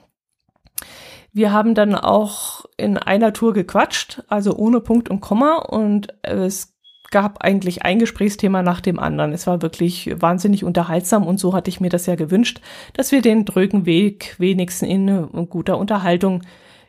Wir 1.34 1.52
haben 1.52 1.76
dann 1.76 1.96
auch 1.96 2.66
in 2.78 2.98
einer 2.98 3.34
Tour 3.34 3.54
gequatscht, 3.54 4.24
also 4.30 4.56
ohne 4.56 4.80
Punkt 4.80 5.10
und 5.10 5.20
Komma 5.20 5.58
und 5.58 6.08
es 6.22 6.76
gab 7.12 7.44
eigentlich 7.44 7.84
ein 7.84 8.00
Gesprächsthema 8.00 8.62
nach 8.62 8.82
dem 8.82 9.00
anderen. 9.00 9.34
Es 9.34 9.46
war 9.46 9.62
wirklich 9.62 10.10
wahnsinnig 10.20 10.64
unterhaltsam 10.64 11.28
und 11.28 11.40
so 11.40 11.54
hatte 11.54 11.70
ich 11.70 11.82
mir 11.82 11.90
das 11.90 12.06
ja 12.06 12.16
gewünscht, 12.16 12.62
dass 12.94 13.12
wir 13.12 13.22
den 13.22 13.46
drögen 13.46 13.86
Weg 13.86 14.36
wenigstens 14.38 14.90
in 14.90 15.48
guter 15.50 15.78
Unterhaltung 15.78 16.42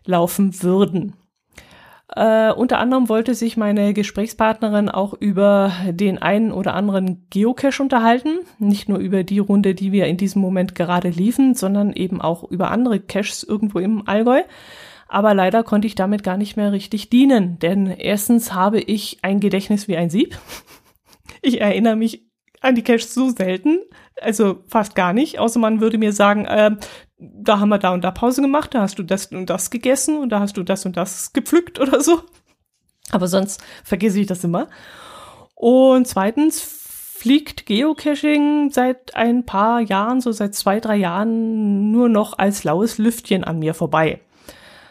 laufen 0.04 0.62
würden. 0.62 1.14
Äh, 2.14 2.52
unter 2.52 2.78
anderem 2.78 3.08
wollte 3.08 3.34
sich 3.34 3.56
meine 3.56 3.92
Gesprächspartnerin 3.92 4.88
auch 4.88 5.12
über 5.12 5.72
den 5.90 6.18
einen 6.18 6.52
oder 6.52 6.74
anderen 6.74 7.26
Geocache 7.30 7.82
unterhalten. 7.82 8.40
Nicht 8.58 8.88
nur 8.88 8.98
über 8.98 9.24
die 9.24 9.40
Runde, 9.40 9.74
die 9.74 9.90
wir 9.90 10.06
in 10.06 10.16
diesem 10.16 10.40
Moment 10.40 10.74
gerade 10.74 11.08
liefen, 11.08 11.54
sondern 11.54 11.92
eben 11.92 12.20
auch 12.20 12.44
über 12.44 12.70
andere 12.70 13.00
Caches 13.00 13.42
irgendwo 13.42 13.80
im 13.80 14.06
Allgäu. 14.06 14.42
Aber 15.08 15.34
leider 15.34 15.62
konnte 15.64 15.86
ich 15.86 15.94
damit 15.94 16.22
gar 16.22 16.36
nicht 16.36 16.56
mehr 16.56 16.72
richtig 16.72 17.10
dienen, 17.10 17.58
denn 17.60 17.86
erstens 17.86 18.52
habe 18.52 18.80
ich 18.80 19.18
ein 19.22 19.40
Gedächtnis 19.40 19.88
wie 19.88 19.96
ein 19.96 20.10
Sieb. 20.10 20.38
Ich 21.42 21.60
erinnere 21.60 21.96
mich 21.96 22.26
an 22.60 22.74
die 22.74 22.82
Caches 22.82 23.14
so 23.14 23.28
selten, 23.30 23.78
also 24.20 24.64
fast 24.66 24.94
gar 24.94 25.12
nicht, 25.12 25.38
außer 25.38 25.60
man 25.60 25.80
würde 25.80 25.98
mir 25.98 26.12
sagen, 26.12 26.44
äh, 26.46 26.72
da 27.18 27.60
haben 27.60 27.68
wir 27.70 27.78
da 27.78 27.92
und 27.92 28.04
da 28.04 28.10
Pause 28.10 28.42
gemacht, 28.42 28.74
da 28.74 28.82
hast 28.82 28.98
du 28.98 29.02
das 29.02 29.26
und 29.26 29.48
das 29.48 29.70
gegessen 29.70 30.18
und 30.18 30.30
da 30.30 30.40
hast 30.40 30.56
du 30.56 30.62
das 30.62 30.84
und 30.84 30.96
das 30.96 31.32
gepflückt 31.32 31.78
oder 31.80 32.00
so. 32.00 32.22
Aber 33.10 33.28
sonst 33.28 33.62
vergesse 33.84 34.20
ich 34.20 34.26
das 34.26 34.44
immer. 34.44 34.68
Und 35.54 36.06
zweitens 36.06 36.60
fliegt 36.60 37.66
Geocaching 37.66 38.70
seit 38.70 39.14
ein 39.14 39.46
paar 39.46 39.80
Jahren, 39.80 40.20
so 40.20 40.32
seit 40.32 40.54
zwei, 40.54 40.80
drei 40.80 40.96
Jahren, 40.96 41.90
nur 41.90 42.08
noch 42.08 42.38
als 42.38 42.64
laues 42.64 42.98
Lüftchen 42.98 43.42
an 43.44 43.58
mir 43.58 43.72
vorbei. 43.72 44.20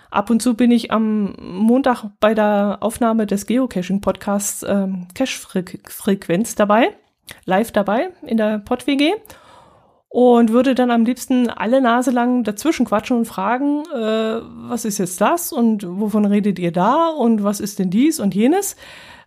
Ab 0.09 0.29
und 0.29 0.41
zu 0.41 0.55
bin 0.55 0.71
ich 0.71 0.91
am 0.91 1.35
Montag 1.39 2.05
bei 2.19 2.33
der 2.33 2.77
Aufnahme 2.79 3.27
des 3.27 3.45
Geocaching-Podcasts 3.45 4.63
ähm, 4.63 5.07
Cache-Frequenz 5.13 6.55
dabei, 6.55 6.95
live 7.45 7.71
dabei 7.71 8.11
in 8.25 8.37
der 8.37 8.59
PodWG 8.59 9.13
und 10.07 10.51
würde 10.51 10.75
dann 10.75 10.91
am 10.91 11.03
liebsten 11.03 11.49
alle 11.49 11.81
Nase 11.81 12.11
lang 12.11 12.43
dazwischen 12.43 12.85
quatschen 12.85 13.17
und 13.17 13.25
fragen, 13.25 13.83
äh, 13.93 14.41
was 14.69 14.85
ist 14.85 14.97
jetzt 14.97 15.19
das 15.19 15.51
und 15.51 15.85
wovon 15.85 16.25
redet 16.25 16.57
ihr 16.59 16.71
da 16.71 17.07
und 17.07 17.43
was 17.43 17.59
ist 17.59 17.79
denn 17.79 17.89
dies 17.89 18.19
und 18.19 18.33
jenes, 18.33 18.75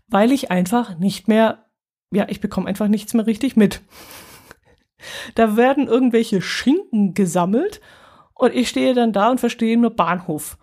weil 0.08 0.32
ich 0.32 0.50
einfach 0.50 0.98
nicht 0.98 1.28
mehr, 1.28 1.66
ja, 2.10 2.26
ich 2.28 2.40
bekomme 2.40 2.68
einfach 2.68 2.88
nichts 2.88 3.12
mehr 3.12 3.26
richtig 3.26 3.56
mit. 3.56 3.82
da 5.34 5.56
werden 5.56 5.86
irgendwelche 5.88 6.40
Schinken 6.40 7.14
gesammelt 7.14 7.80
und 8.34 8.54
ich 8.54 8.68
stehe 8.68 8.94
dann 8.94 9.12
da 9.12 9.30
und 9.30 9.40
verstehe 9.40 9.76
nur 9.76 9.90
Bahnhof. 9.90 10.58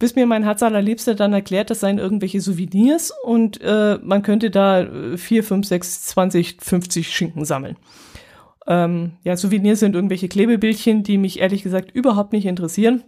Bis 0.00 0.14
mir 0.14 0.26
mein 0.26 0.44
Herz 0.44 0.62
allerliebster 0.62 1.14
dann 1.14 1.32
erklärt, 1.32 1.70
das 1.70 1.80
seien 1.80 1.98
irgendwelche 1.98 2.40
Souvenirs 2.40 3.12
und 3.24 3.60
äh, 3.60 3.98
man 4.02 4.22
könnte 4.22 4.50
da 4.50 4.86
vier, 5.16 5.42
fünf, 5.42 5.66
sechs, 5.66 6.04
zwanzig, 6.04 6.58
fünfzig 6.60 7.14
Schinken 7.14 7.44
sammeln. 7.44 7.76
Ähm, 8.68 9.12
ja, 9.24 9.36
Souvenirs 9.36 9.80
sind 9.80 9.94
irgendwelche 9.94 10.28
Klebebildchen, 10.28 11.02
die 11.02 11.16
mich 11.16 11.40
ehrlich 11.40 11.62
gesagt 11.62 11.90
überhaupt 11.90 12.32
nicht 12.32 12.44
interessieren 12.44 13.02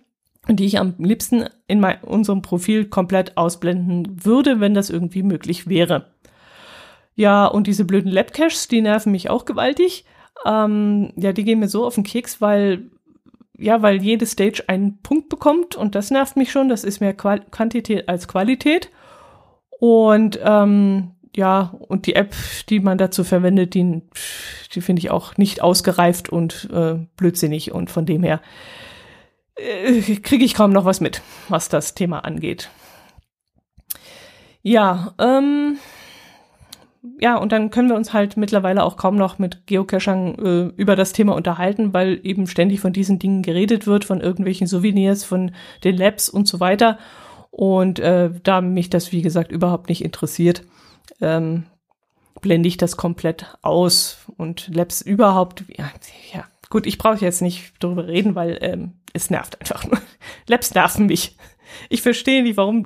und 0.49 0.59
die 0.59 0.64
ich 0.64 0.79
am 0.79 0.94
liebsten 0.99 1.44
in 1.66 1.81
mein, 1.81 2.01
unserem 2.03 2.40
Profil 2.40 2.87
komplett 2.87 3.37
ausblenden 3.37 4.25
würde, 4.25 4.59
wenn 4.59 4.73
das 4.73 4.88
irgendwie 4.88 5.23
möglich 5.23 5.68
wäre. 5.68 6.07
Ja, 7.14 7.46
und 7.46 7.66
diese 7.66 7.85
blöden 7.85 8.11
Labcaches, 8.11 8.68
die 8.68 8.81
nerven 8.81 9.12
mich 9.12 9.29
auch 9.29 9.44
gewaltig. 9.44 10.07
Ähm, 10.46 11.12
ja, 11.16 11.35
die 11.35 11.44
gehen 11.44 11.59
mir 11.59 11.68
so 11.68 11.85
auf 11.85 11.94
den 11.94 12.05
Keks, 12.05 12.40
weil 12.40 12.90
ja, 13.59 13.83
weil 13.83 14.03
jede 14.03 14.25
Stage 14.25 14.64
einen 14.68 15.03
Punkt 15.03 15.29
bekommt 15.29 15.77
und 15.77 15.94
das 15.94 16.11
nervt 16.11 16.37
mich 16.37 16.51
schon. 16.51 16.70
Das 16.70 16.83
ist 16.83 17.01
mehr 17.01 17.12
Qual 17.12 17.40
Quantität 17.51 18.09
als 18.09 18.27
Qualität. 18.27 18.90
Und 19.79 20.40
ähm, 20.42 21.11
ja, 21.35 21.75
und 21.88 22.07
die 22.07 22.14
App, 22.14 22.35
die 22.69 22.81
man 22.81 22.99
dazu 22.99 23.25
verwendet, 23.25 23.75
die, 23.75 24.03
die 24.75 24.81
finde 24.81 25.01
ich 25.01 25.11
auch 25.11 25.37
nicht 25.37 25.62
ausgereift 25.62 26.29
und 26.29 26.69
äh, 26.73 26.95
blödsinnig 27.16 27.73
und 27.73 27.90
von 27.90 28.07
dem 28.07 28.23
her 28.23 28.40
äh, 29.57 30.01
kriege 30.16 30.45
ich 30.45 30.55
kaum 30.55 30.73
noch 30.73 30.85
was 30.85 31.01
mit, 31.01 31.23
was 31.49 31.69
das 31.69 31.95
Thema 31.95 32.25
angeht. 32.25 32.71
Ja, 34.62 35.14
ähm, 35.19 35.79
ja, 37.19 37.37
und 37.37 37.53
dann 37.53 37.71
können 37.71 37.88
wir 37.88 37.97
uns 37.97 38.12
halt 38.12 38.37
mittlerweile 38.37 38.85
auch 38.85 38.97
kaum 38.97 39.16
noch 39.16 39.38
mit 39.38 39.66
Geocachern 39.66 40.35
äh, 40.38 40.73
über 40.77 40.97
das 40.97 41.12
Thema 41.12 41.35
unterhalten, 41.35 41.95
weil 41.95 42.21
eben 42.25 42.47
ständig 42.47 42.81
von 42.81 42.93
diesen 42.93 43.19
Dingen 43.19 43.43
geredet 43.43 43.87
wird, 43.87 44.05
von 44.05 44.21
irgendwelchen 44.21 44.66
Souvenirs, 44.66 45.25
von 45.25 45.53
den 45.83 45.97
Labs 45.97 46.29
und 46.29 46.47
so 46.47 46.61
weiter. 46.61 46.99
Und 47.51 48.01
äh, 48.01 48.31
da 48.43 48.61
mich 48.61 48.90
das, 48.90 49.12
wie 49.12 49.23
gesagt, 49.23 49.51
überhaupt 49.51 49.88
nicht 49.88 50.05
interessiert, 50.05 50.62
ähm, 51.20 51.66
blende 52.40 52.68
ich 52.68 52.77
das 52.77 52.96
komplett 52.96 53.46
aus 53.62 54.18
und 54.37 54.75
Labs 54.75 55.03
überhaupt, 55.03 55.64
ja, 55.68 55.90
ja 56.33 56.44
gut, 56.70 56.87
ich 56.87 56.99
brauche 56.99 57.25
jetzt 57.25 57.42
nicht 57.42 57.73
darüber 57.81 58.07
reden, 58.07 58.35
weil 58.35 58.59
ähm, 58.62 58.92
es 59.12 59.31
nervt 59.31 59.61
einfach 59.61 59.85
nur. 59.85 60.01
Labs 60.46 60.75
nerven 60.75 61.07
mich. 61.07 61.37
Ich 61.88 62.03
verstehe 62.03 62.42
nicht, 62.42 62.57
warum 62.57 62.85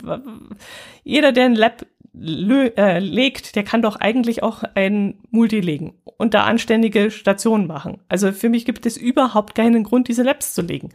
jeder, 1.04 1.32
der 1.32 1.46
ein 1.46 1.54
Lab 1.54 1.86
äh, 2.16 2.98
legt, 2.98 3.56
der 3.56 3.64
kann 3.64 3.82
doch 3.82 3.96
eigentlich 3.96 4.42
auch 4.42 4.62
ein 4.74 5.18
Multi 5.30 5.60
legen 5.60 5.94
und 6.16 6.34
da 6.34 6.44
anständige 6.44 7.10
Stationen 7.10 7.66
machen. 7.66 8.00
Also 8.08 8.32
für 8.32 8.48
mich 8.48 8.64
gibt 8.64 8.86
es 8.86 8.96
überhaupt 8.96 9.54
keinen 9.54 9.84
Grund, 9.84 10.08
diese 10.08 10.22
Labs 10.22 10.54
zu 10.54 10.62
legen. 10.62 10.90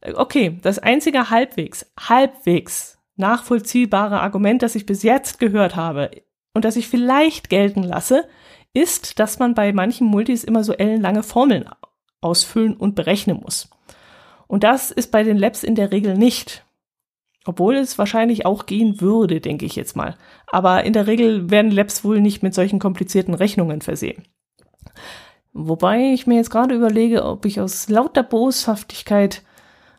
Äh, 0.00 0.14
okay, 0.14 0.58
das 0.62 0.78
einzige 0.78 1.30
halbwegs, 1.30 1.90
halbwegs 1.98 2.97
nachvollziehbare 3.18 4.20
Argument, 4.20 4.62
das 4.62 4.74
ich 4.74 4.86
bis 4.86 5.02
jetzt 5.02 5.38
gehört 5.38 5.76
habe 5.76 6.10
und 6.54 6.64
das 6.64 6.76
ich 6.76 6.88
vielleicht 6.88 7.50
gelten 7.50 7.82
lasse, 7.82 8.24
ist, 8.72 9.18
dass 9.18 9.38
man 9.38 9.54
bei 9.54 9.72
manchen 9.72 10.06
Multis 10.06 10.44
immer 10.44 10.64
so 10.64 10.72
ellenlange 10.72 11.22
Formeln 11.22 11.68
ausfüllen 12.20 12.76
und 12.76 12.94
berechnen 12.94 13.40
muss. 13.40 13.70
Und 14.46 14.64
das 14.64 14.90
ist 14.90 15.10
bei 15.10 15.22
den 15.22 15.36
Labs 15.36 15.62
in 15.62 15.74
der 15.74 15.92
Regel 15.92 16.16
nicht. 16.16 16.64
Obwohl 17.44 17.76
es 17.76 17.98
wahrscheinlich 17.98 18.44
auch 18.44 18.66
gehen 18.66 19.00
würde, 19.00 19.40
denke 19.40 19.64
ich 19.64 19.76
jetzt 19.76 19.96
mal. 19.96 20.16
Aber 20.46 20.84
in 20.84 20.92
der 20.92 21.06
Regel 21.06 21.50
werden 21.50 21.70
Labs 21.70 22.04
wohl 22.04 22.20
nicht 22.20 22.42
mit 22.42 22.54
solchen 22.54 22.78
komplizierten 22.78 23.34
Rechnungen 23.34 23.80
versehen. 23.80 24.24
Wobei 25.52 26.12
ich 26.12 26.26
mir 26.26 26.36
jetzt 26.36 26.50
gerade 26.50 26.74
überlege, 26.74 27.24
ob 27.24 27.44
ich 27.46 27.60
aus 27.60 27.88
lauter 27.88 28.22
Boshaftigkeit 28.22 29.42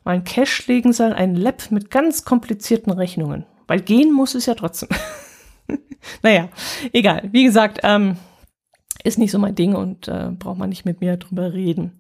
mein 0.10 0.24
Cache 0.24 0.64
legen 0.68 0.92
soll, 0.92 1.14
ein 1.14 1.36
Lab 1.36 1.72
mit 1.72 1.92
ganz 1.92 2.26
komplizierten 2.26 2.92
Rechnungen. 2.92 3.46
Weil 3.68 3.80
gehen 3.80 4.12
muss 4.12 4.36
es 4.36 4.48
ja 4.48 4.56
trotzdem. 4.56 4.90
naja, 6.24 6.50
egal. 6.94 7.30
Wie 7.32 7.44
gesagt, 7.44 7.80
ähm, 7.84 8.18
ist 9.04 9.20
nicht 9.20 9.32
so 9.32 9.40
mein 9.40 9.56
Ding 9.56 9.76
und 9.76 10.08
äh, 10.08 10.32
braucht 10.32 10.58
man 10.58 10.70
nicht 10.70 10.86
mit 10.86 11.00
mir 11.00 11.18
drüber 11.18 11.54
reden. 11.54 12.00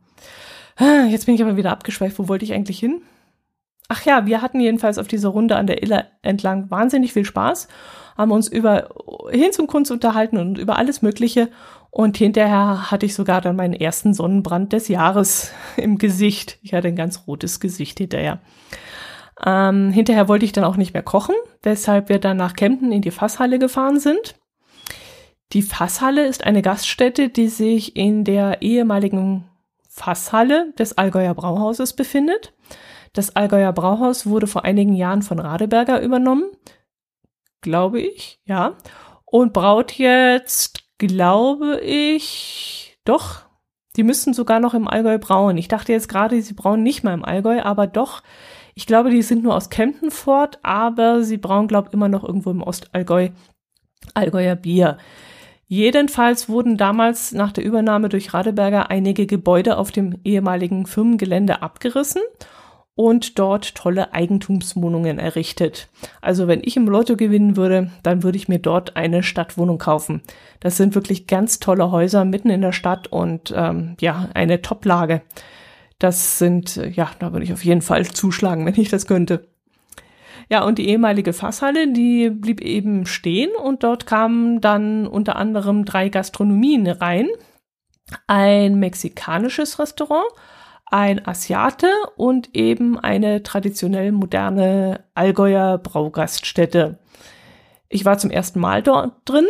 Ah, 0.76 1.06
jetzt 1.08 1.28
bin 1.28 1.36
ich 1.36 1.41
aber 1.41 1.56
wieder 1.56 1.72
abgeschweift. 1.72 2.17
Wo 2.17 2.28
wollte 2.28 2.45
ich 2.45 2.54
eigentlich 2.54 2.80
hin? 2.80 3.02
ach 3.89 4.06
ja, 4.06 4.26
wir 4.26 4.41
hatten 4.41 4.62
jedenfalls 4.62 4.98
auf 4.98 5.10
dieser 5.10 5.30
Runde 5.30 5.58
an 5.58 5.67
der 5.67 5.84
Iller 5.84 6.06
entlang 6.22 6.72
wahnsinnig 6.72 7.12
viel 7.12 7.26
Spaß, 7.26 7.67
haben 8.20 8.32
uns 8.32 8.50
über 8.50 8.90
hin 9.32 9.54
zum 9.54 9.66
Kunst 9.66 9.92
unterhalten 9.92 10.38
und 10.38 10.58
über 10.58 10.78
alles 10.78 11.02
Mögliche. 11.02 11.50
Und 11.90 12.18
hinterher 12.18 12.92
hatte 12.92 13.06
ich 13.06 13.16
sogar 13.16 13.40
dann 13.40 13.56
meinen 13.56 13.74
ersten 13.74 14.14
Sonnenbrand 14.14 14.74
des 14.74 14.90
Jahres 14.90 15.54
im 15.78 15.98
Gesicht. 15.98 16.60
Ich 16.62 16.74
hatte 16.74 16.90
ein 16.90 16.98
ganz 16.98 17.24
rotes 17.28 17.62
Gesicht 17.62 17.98
hinterher. 17.98 18.42
Ähm, 19.46 19.92
hinterher 19.92 20.28
wollte 20.28 20.44
ich 20.44 20.52
dann 20.52 20.66
auch 20.66 20.76
nicht 20.76 20.94
mehr 20.94 21.02
kochen, 21.02 21.36
weshalb 21.64 22.10
wir 22.10 22.20
dann 22.20 22.36
nach 22.36 22.56
Kempten 22.56 22.92
in 22.92 23.02
die 23.02 23.10
Fasshalle 23.10 23.58
gefahren 23.58 24.02
sind. 24.02 24.36
Die 25.54 25.62
Fasshalle 25.62 26.28
ist 26.28 26.44
eine 26.44 26.62
Gaststätte, 26.62 27.30
die 27.30 27.48
sich 27.48 27.96
in 27.96 28.26
der 28.26 28.62
ehemaligen 28.62 29.46
Fasshalle 29.88 30.74
des 30.78 30.98
Allgäuer 30.98 31.34
Brauhauses 31.34 31.94
befindet. 31.94 32.54
Das 33.14 33.38
Allgäuer 33.38 33.72
Brauhaus 33.72 34.28
wurde 34.28 34.46
vor 34.46 34.66
einigen 34.66 34.94
Jahren 34.94 35.22
von 35.22 35.40
Radeberger 35.40 36.02
übernommen, 36.02 36.44
glaube 37.62 38.02
ich, 38.02 38.39
ja, 38.45 38.76
und 39.26 39.54
braut 39.54 39.93
jetzt, 39.93 40.84
glaube 40.98 41.80
ich, 41.82 42.98
doch, 43.06 43.41
die 43.95 44.04
müssten 44.04 44.34
sogar 44.34 44.60
noch 44.60 44.74
im 44.74 44.88
Allgäu 44.88 45.17
brauen. 45.17 45.58
Ich 45.58 45.67
dachte 45.67 45.91
jetzt 45.91 46.10
gerade, 46.10 46.41
sie 46.41 46.54
brauen 46.54 46.84
nicht 46.84 47.04
mal 47.04 47.13
im 47.13 47.26
Allgäu, 47.26 47.62
aber 47.62 47.88
doch, 47.88 48.22
ich 48.76 48.86
glaube, 48.86 49.10
die 49.10 49.22
sind 49.22 49.43
nur 49.43 49.56
aus 49.56 49.69
Kempten 49.69 50.12
fort, 50.12 50.60
aber 50.63 51.24
sie 51.24 51.38
brauen, 51.38 51.67
glaube 51.67 51.89
ich, 51.89 51.93
immer 51.93 52.08
noch 52.08 52.24
irgendwo 52.24 52.52
im 52.52 52.62
Ostallgäu 52.62 53.30
Allgäuer 54.13 54.56
Bier. 54.56 54.98
Jedenfalls 55.67 56.50
wurden 56.50 56.78
damals 56.78 57.32
nach 57.32 57.52
der 57.52 57.63
Übernahme 57.63 58.10
durch 58.10 58.34
Radeberger 58.34 58.89
einige 58.89 59.28
Gebäude 59.28 59.78
auf 59.78 59.91
dem 59.91 60.17
ehemaligen 60.24 60.86
Firmengelände 60.88 61.62
abgerissen 61.62 62.22
und 63.00 63.40
dort 63.40 63.76
tolle 63.76 64.14
Eigentumswohnungen 64.14 65.20
errichtet. 65.20 65.88
Also 66.20 66.50
wenn 66.50 66.60
ich 66.62 66.76
im 66.76 66.86
Lotto 66.86 67.16
gewinnen 67.16 67.56
würde, 67.56 67.92
dann 68.04 68.24
würde 68.24 68.38
ich 68.38 68.50
mir 68.50 68.60
dort 68.60 68.98
eine 68.98 69.24
Stadtwohnung 69.24 69.78
kaufen. 69.78 70.22
Das 70.60 70.76
sind 70.76 70.96
wirklich 70.96 71.26
ganz 71.26 71.62
tolle 71.62 71.92
Häuser 71.92 72.26
mitten 72.26 72.50
in 72.50 72.60
der 72.60 72.74
Stadt 72.74 73.08
und 73.08 73.54
ähm, 73.56 73.96
ja, 74.02 74.28
eine 74.34 74.62
Toplage. 74.62 75.22
Das 75.98 76.40
sind, 76.40 76.76
ja, 76.76 77.10
da 77.20 77.32
würde 77.32 77.46
ich 77.46 77.54
auf 77.54 77.64
jeden 77.64 77.82
Fall 77.82 78.06
zuschlagen, 78.06 78.66
wenn 78.66 78.76
ich 78.76 78.90
das 78.90 79.08
könnte. 79.08 79.48
Ja, 80.50 80.66
und 80.66 80.78
die 80.78 80.90
ehemalige 80.90 81.32
Fasshalle, 81.32 81.94
die 81.94 82.30
blieb 82.30 82.60
eben 82.60 83.06
stehen 83.06 83.52
und 83.64 83.84
dort 83.84 84.08
kamen 84.08 84.60
dann 84.60 85.08
unter 85.08 85.38
anderem 85.38 85.86
drei 85.86 86.10
Gastronomien 86.10 86.86
rein. 86.86 87.30
Ein 88.28 88.78
mexikanisches 88.78 89.80
Restaurant, 89.80 90.28
ein 90.91 91.25
Asiate 91.25 91.88
und 92.15 92.56
eben 92.56 92.99
eine 92.99 93.43
traditionell 93.43 94.12
moderne 94.12 95.04
Allgäuer 95.13 95.78
Braugaststätte. 95.78 96.99
Ich 97.89 98.06
war 98.06 98.17
zum 98.17 98.32
ersten 98.32 98.60
Mal 98.60 98.84
dort 98.84 99.13
drin, 99.25 99.47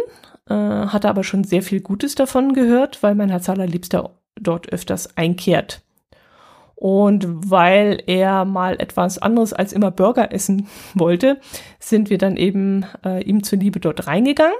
äh, 0.49 0.53
hatte 0.53 1.09
aber 1.09 1.23
schon 1.23 1.43
sehr 1.43 1.61
viel 1.61 1.81
Gutes 1.81 2.15
davon 2.15 2.53
gehört, 2.53 3.03
weil 3.03 3.15
mein 3.15 3.29
Herz 3.29 3.49
allerliebster 3.49 4.11
dort 4.35 4.71
öfters 4.71 5.17
einkehrt. 5.17 5.81
Und 6.75 7.27
weil 7.51 8.01
er 8.07 8.45
mal 8.45 8.79
etwas 8.79 9.17
anderes 9.17 9.51
als 9.51 9.73
immer 9.73 9.91
Burger 9.91 10.31
essen 10.31 10.67
wollte, 10.93 11.39
sind 11.79 12.09
wir 12.09 12.17
dann 12.17 12.37
eben 12.37 12.85
äh, 13.05 13.21
ihm 13.23 13.43
zuliebe 13.43 13.79
dort 13.81 14.07
reingegangen. 14.07 14.57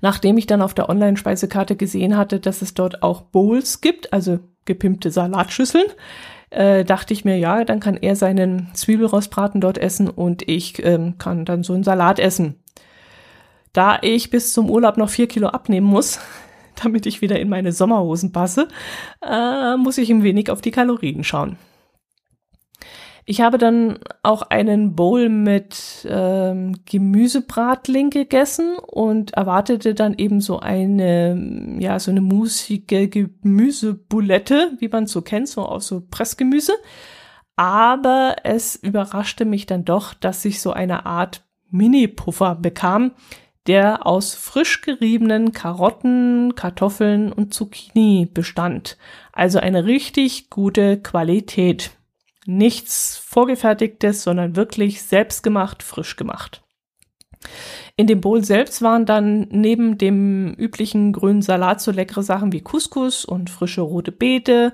Nachdem 0.00 0.38
ich 0.38 0.46
dann 0.46 0.62
auf 0.62 0.74
der 0.74 0.88
Online-Speisekarte 0.88 1.76
gesehen 1.76 2.16
hatte, 2.16 2.40
dass 2.40 2.62
es 2.62 2.74
dort 2.74 3.02
auch 3.02 3.22
Bowls 3.22 3.80
gibt, 3.80 4.12
also 4.12 4.38
gepimpte 4.64 5.10
Salatschüsseln, 5.10 5.86
äh, 6.50 6.84
dachte 6.84 7.12
ich 7.12 7.24
mir, 7.24 7.38
ja, 7.38 7.64
dann 7.64 7.80
kann 7.80 7.96
er 7.96 8.16
seinen 8.16 8.68
Zwiebelrostbraten 8.74 9.60
dort 9.60 9.78
essen 9.78 10.08
und 10.08 10.48
ich 10.48 10.84
ähm, 10.84 11.18
kann 11.18 11.44
dann 11.44 11.62
so 11.62 11.74
einen 11.74 11.84
Salat 11.84 12.18
essen. 12.18 12.56
Da 13.72 13.98
ich 14.00 14.30
bis 14.30 14.52
zum 14.52 14.70
Urlaub 14.70 14.96
noch 14.96 15.10
vier 15.10 15.28
Kilo 15.28 15.48
abnehmen 15.48 15.86
muss, 15.86 16.20
damit 16.82 17.06
ich 17.06 17.20
wieder 17.20 17.38
in 17.38 17.48
meine 17.48 17.72
Sommerhosen 17.72 18.32
passe, 18.32 18.68
äh, 19.22 19.76
muss 19.76 19.98
ich 19.98 20.10
ein 20.10 20.22
wenig 20.22 20.50
auf 20.50 20.60
die 20.60 20.70
Kalorien 20.70 21.24
schauen. 21.24 21.58
Ich 23.30 23.42
habe 23.42 23.58
dann 23.58 23.98
auch 24.22 24.40
einen 24.40 24.96
Bowl 24.96 25.28
mit 25.28 26.06
ähm, 26.08 26.76
Gemüsebratling 26.86 28.08
gegessen 28.08 28.78
und 28.78 29.32
erwartete 29.32 29.94
dann 29.94 30.14
eben 30.14 30.40
so 30.40 30.60
eine, 30.60 31.76
ja, 31.78 31.98
so 31.98 32.10
eine 32.10 32.22
musige 32.22 33.06
Gemüsebulette, 33.06 34.72
wie 34.78 34.88
man 34.88 35.06
so 35.06 35.20
kennt, 35.20 35.48
so 35.48 35.60
aus 35.60 35.88
so 35.88 36.02
Pressgemüse. 36.10 36.72
Aber 37.54 38.36
es 38.44 38.76
überraschte 38.76 39.44
mich 39.44 39.66
dann 39.66 39.84
doch, 39.84 40.14
dass 40.14 40.46
ich 40.46 40.62
so 40.62 40.72
eine 40.72 41.04
Art 41.04 41.44
Mini-Puffer 41.68 42.54
bekam, 42.54 43.10
der 43.66 44.06
aus 44.06 44.34
frisch 44.34 44.80
geriebenen 44.80 45.52
Karotten, 45.52 46.54
Kartoffeln 46.54 47.30
und 47.30 47.52
Zucchini 47.52 48.24
bestand. 48.24 48.96
Also 49.32 49.58
eine 49.58 49.84
richtig 49.84 50.48
gute 50.48 50.96
Qualität. 50.96 51.90
Nichts 52.50 53.18
vorgefertigtes, 53.18 54.22
sondern 54.22 54.56
wirklich 54.56 55.02
selbstgemacht, 55.02 55.82
frisch 55.82 56.16
gemacht. 56.16 56.62
In 57.94 58.06
dem 58.06 58.22
Bowl 58.22 58.42
selbst 58.42 58.80
waren 58.80 59.04
dann 59.04 59.48
neben 59.50 59.98
dem 59.98 60.54
üblichen 60.54 61.12
grünen 61.12 61.42
Salat 61.42 61.82
so 61.82 61.90
leckere 61.90 62.22
Sachen 62.22 62.52
wie 62.52 62.62
Couscous 62.62 63.26
und 63.26 63.50
frische 63.50 63.82
rote 63.82 64.12
Beete 64.12 64.72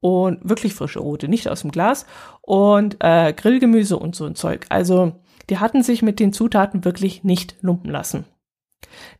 und 0.00 0.40
wirklich 0.42 0.74
frische 0.74 0.98
rote, 0.98 1.28
nicht 1.28 1.48
aus 1.48 1.60
dem 1.60 1.70
Glas 1.70 2.06
und 2.40 2.96
äh, 2.98 3.32
Grillgemüse 3.32 3.96
und 3.96 4.16
so 4.16 4.24
ein 4.24 4.34
Zeug. 4.34 4.66
Also 4.68 5.12
die 5.48 5.58
hatten 5.58 5.84
sich 5.84 6.02
mit 6.02 6.18
den 6.18 6.32
Zutaten 6.32 6.84
wirklich 6.84 7.22
nicht 7.22 7.54
lumpen 7.62 7.92
lassen. 7.92 8.24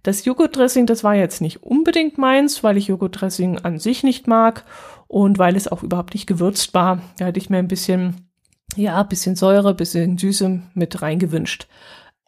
Das 0.02 0.24
Joghurtdressing, 0.24 0.86
das 0.86 1.04
war 1.04 1.14
jetzt 1.14 1.40
nicht 1.40 1.62
unbedingt 1.62 2.18
meins, 2.18 2.64
weil 2.64 2.76
ich 2.76 2.88
Joghurtdressing 2.88 3.60
an 3.60 3.78
sich 3.78 4.02
nicht 4.02 4.26
mag 4.26 4.64
und 5.12 5.38
weil 5.38 5.56
es 5.56 5.68
auch 5.68 5.82
überhaupt 5.82 6.14
nicht 6.14 6.26
gewürzt 6.26 6.72
war. 6.72 7.02
Da 7.18 7.26
hätte 7.26 7.38
ich 7.38 7.50
mir 7.50 7.58
ein 7.58 7.68
bisschen, 7.68 8.30
ja, 8.76 9.02
bisschen 9.02 9.36
Säure, 9.36 9.74
bisschen 9.74 10.16
Süße 10.16 10.62
mit 10.72 11.02
reingewünscht. 11.02 11.68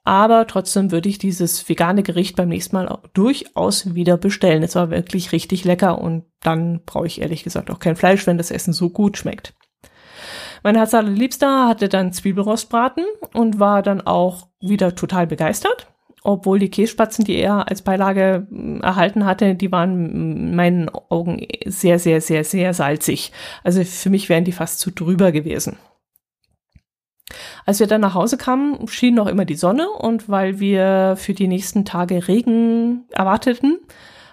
Aber 0.04 0.46
trotzdem 0.46 0.92
würde 0.92 1.08
ich 1.08 1.16
dieses 1.16 1.66
vegane 1.66 2.02
Gericht 2.02 2.36
beim 2.36 2.50
nächsten 2.50 2.76
Mal 2.76 2.98
durchaus 3.14 3.94
wieder 3.94 4.18
bestellen. 4.18 4.62
Es 4.62 4.74
war 4.74 4.90
wirklich 4.90 5.32
richtig 5.32 5.64
lecker 5.64 5.98
und 5.98 6.26
dann 6.42 6.82
brauche 6.84 7.06
ich 7.06 7.22
ehrlich 7.22 7.42
gesagt 7.42 7.70
auch 7.70 7.78
kein 7.78 7.96
Fleisch, 7.96 8.26
wenn 8.26 8.36
das 8.36 8.50
Essen 8.50 8.74
so 8.74 8.90
gut 8.90 9.16
schmeckt. 9.16 9.54
Mein 10.62 10.76
Herz 10.76 10.92
allerliebster 10.92 11.66
hatte 11.66 11.88
dann 11.88 12.12
Zwiebelrostbraten 12.12 13.06
und 13.32 13.58
war 13.58 13.82
dann 13.82 14.02
auch 14.02 14.48
wieder 14.60 14.94
total 14.94 15.26
begeistert 15.26 15.93
obwohl 16.24 16.58
die 16.58 16.70
Kässpatzen, 16.70 17.24
die 17.24 17.36
er 17.36 17.68
als 17.68 17.82
Beilage 17.82 18.46
hm, 18.50 18.80
erhalten 18.80 19.24
hatte, 19.24 19.54
die 19.54 19.70
waren 19.70 20.10
in 20.10 20.56
meinen 20.56 20.88
Augen 20.88 21.46
sehr, 21.66 21.98
sehr, 21.98 22.20
sehr, 22.20 22.44
sehr 22.44 22.74
salzig. 22.74 23.30
Also 23.62 23.84
für 23.84 24.10
mich 24.10 24.28
wären 24.28 24.44
die 24.44 24.52
fast 24.52 24.80
zu 24.80 24.90
drüber 24.90 25.30
gewesen. 25.30 25.76
Als 27.66 27.80
wir 27.80 27.86
dann 27.86 28.00
nach 28.00 28.14
Hause 28.14 28.36
kamen, 28.36 28.88
schien 28.88 29.14
noch 29.14 29.26
immer 29.26 29.44
die 29.44 29.54
Sonne 29.54 29.88
und 29.88 30.28
weil 30.28 30.60
wir 30.60 31.14
für 31.16 31.34
die 31.34 31.48
nächsten 31.48 31.84
Tage 31.84 32.26
Regen 32.26 33.04
erwarteten, 33.10 33.78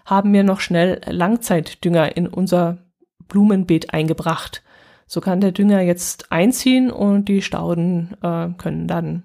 haben 0.06 0.34
wir 0.34 0.44
noch 0.44 0.60
schnell 0.60 1.02
Langzeitdünger 1.06 2.16
in 2.18 2.28
unser 2.28 2.80
Blumenbeet 3.28 3.94
eingebracht. 3.94 4.64
So 5.08 5.20
kann 5.20 5.42
der 5.42 5.52
Dünger 5.52 5.82
jetzt 5.82 6.32
einziehen 6.32 6.90
und 6.90 7.26
die 7.26 7.42
Stauden 7.42 8.16
äh, 8.22 8.50
können 8.58 8.88
dann 8.88 9.24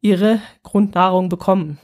ihre 0.00 0.40
Grundnahrung 0.62 1.28
bekommen. 1.28 1.78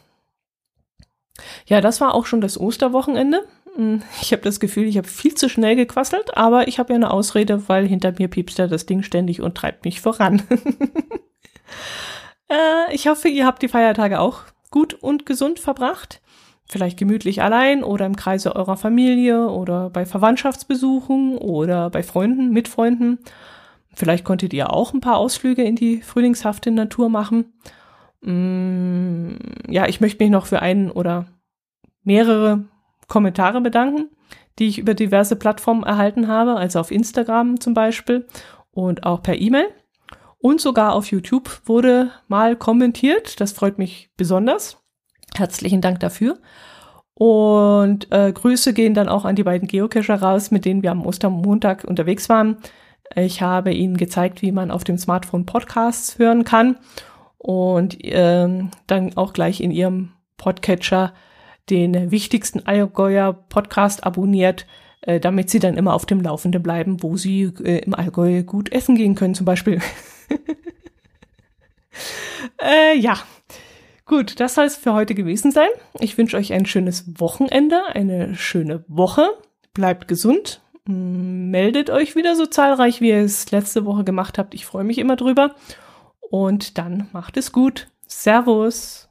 Ja, 1.67 1.81
das 1.81 2.01
war 2.01 2.15
auch 2.15 2.27
schon 2.27 2.41
das 2.41 2.59
Osterwochenende. 2.59 3.45
Hm, 3.77 4.03
ich 4.21 4.33
habe 4.33 4.43
das 4.43 4.61
Gefühl, 4.61 4.85
ich 4.85 4.97
habe 4.97 5.09
viel 5.09 5.35
zu 5.35 5.49
schnell 5.49 5.77
gequasselt, 5.77 6.37
aber 6.37 6.69
ich 6.69 6.79
habe 6.79 6.93
ja 6.93 6.97
eine 6.97 7.11
Ausrede, 7.11 7.69
weil 7.69 7.87
hinter 7.87 8.13
mir 8.19 8.29
piepst 8.29 8.59
ja 8.59 8.67
das 8.67 8.87
Ding 8.87 9.03
ständig 9.03 9.41
und 9.41 9.57
treibt 9.57 9.85
mich 9.85 10.01
voran. 10.01 10.43
äh, 12.49 12.95
ich 12.95 13.09
hoffe, 13.09 13.29
ihr 13.29 13.47
habt 13.47 13.63
die 13.63 13.69
Feiertage 13.69 14.21
auch 14.21 14.43
gut 14.71 14.95
und 14.95 15.27
gesund 15.27 15.59
verbracht. 15.59 16.21
Vielleicht 16.67 16.99
gemütlich 16.99 17.43
allein 17.43 17.83
oder 17.83 18.07
im 18.07 18.15
Kreise 18.15 18.55
eurer 18.55 18.77
Familie 18.77 19.49
oder 19.49 19.91
bei 19.91 20.07
Verwandtschaftsbesuchen 20.07 21.37
oder 21.37 21.91
bei 21.91 22.05
Freunden, 22.05 22.51
mit 22.51 22.69
Freunden. 22.69 23.19
Vielleicht 23.93 24.25
konntet 24.25 24.53
ihr 24.53 24.73
auch 24.73 24.95
ein 24.95 25.01
paar 25.01 25.17
Ausflüge 25.17 25.65
in 25.65 25.75
die 25.75 26.01
frühlingshafte 26.01 26.71
Natur 26.71 27.09
machen. 27.09 27.53
Mm, 28.21 29.35
ja, 29.69 29.89
ich 29.89 30.01
möchte 30.01 30.23
mich 30.23 30.31
noch 30.31 30.47
für 30.47 30.63
einen 30.63 30.93
oder 30.93 31.27
mehrere 32.03 32.65
Kommentare 33.09 33.61
bedanken, 33.61 34.11
die 34.59 34.69
ich 34.69 34.79
über 34.79 34.95
diverse 34.95 35.37
Plattformen 35.37 35.83
erhalten 35.83 36.29
habe, 36.29 36.57
also 36.57 36.81
auf 36.81 36.91
Instagram 36.91 37.61
zum 37.61 37.75
Beispiel 37.75 38.27
und 38.71 39.05
auch 39.05 39.23
per 39.23 39.39
E-Mail. 39.39 39.67
Und 40.39 40.61
sogar 40.61 40.95
auf 40.95 41.11
YouTube 41.11 41.61
wurde 41.67 42.11
mal 42.29 42.57
kommentiert. 42.57 43.41
Das 43.41 43.53
freut 43.53 43.79
mich 43.79 44.11
besonders. 44.17 44.79
Herzlichen 45.35 45.83
Dank 45.83 46.01
dafür. 46.01 46.39
Und 47.15 48.11
äh, 48.11 48.33
Grüße 48.33 48.73
gehen 48.73 48.95
dann 48.95 49.11
auch 49.11 49.27
an 49.27 49.37
die 49.37 49.43
beiden 49.43 49.69
Geocacher 49.69 50.23
raus, 50.23 50.51
mit 50.51 50.65
denen 50.65 50.83
wir 50.83 50.91
am 50.91 51.05
Ostermontag 51.05 51.85
unterwegs 51.85 52.31
waren. 52.31 52.57
Ich 53.15 53.43
habe 53.43 53.73
Ihnen 53.75 53.99
gezeigt, 53.99 54.41
wie 54.41 54.53
man 54.53 54.71
auf 54.71 54.85
dem 54.85 54.97
Smartphone 54.97 55.45
Podcasts 55.45 56.19
hören 56.19 56.45
kann 56.45 56.79
und 57.37 57.99
ähm, 58.01 58.71
dann 58.87 59.17
auch 59.17 59.35
gleich 59.35 59.61
in 59.61 59.71
Ihrem 59.71 60.13
Podcatcher 60.39 61.13
den 61.69 62.11
wichtigsten 62.11 62.67
Allgäuer 62.67 63.33
Podcast 63.33 64.05
abonniert, 64.05 64.67
äh, 65.03 65.21
damit 65.21 65.51
Sie 65.51 65.59
dann 65.59 65.77
immer 65.77 65.95
auf 65.95 66.07
dem 66.07 66.21
Laufenden 66.21 66.63
bleiben, 66.63 67.03
wo 67.03 67.17
Sie 67.17 67.53
äh, 67.63 67.85
im 67.85 67.95
Allgäu 67.95 68.43
gut 68.43 68.73
essen 68.73 68.97
gehen 68.97 69.15
können 69.15 69.35
zum 69.35 69.47
Beispiel. 69.47 69.81
äh, 72.63 72.99
ja, 72.99 73.19
gut, 74.07 74.41
das 74.41 74.55
soll 74.55 74.67
es 74.67 74.77
für 74.77 74.93
heute 74.93 75.15
gewesen 75.15 75.53
sein. 75.53 75.69
Ich 75.99 76.19
wünsche 76.19 76.37
euch 76.37 76.53
ein 76.53 76.67
schönes 76.67 77.21
Wochenende, 77.21 77.83
eine 77.95 78.35
schöne 78.35 78.85
Woche. 78.89 79.29
Bleibt 79.73 80.09
gesund. 80.09 80.63
Meldet 80.87 81.91
euch 81.91 82.17
wieder 82.17 82.35
so 82.35 82.47
zahlreich, 82.47 83.01
wie 83.01 83.11
ihr 83.11 83.23
es 83.23 83.51
letzte 83.51 83.85
Woche 83.85 84.03
gemacht 84.03 84.39
habt. 84.39 84.55
Ich 84.55 84.67
freue 84.67 84.85
mich 84.85 84.99
immer 84.99 85.17
drüber. 85.17 85.55
Und 86.21 86.79
dann 86.79 87.09
macht 87.13 87.37
es 87.37 87.53
gut. 87.53 87.89
Servus. 88.07 89.10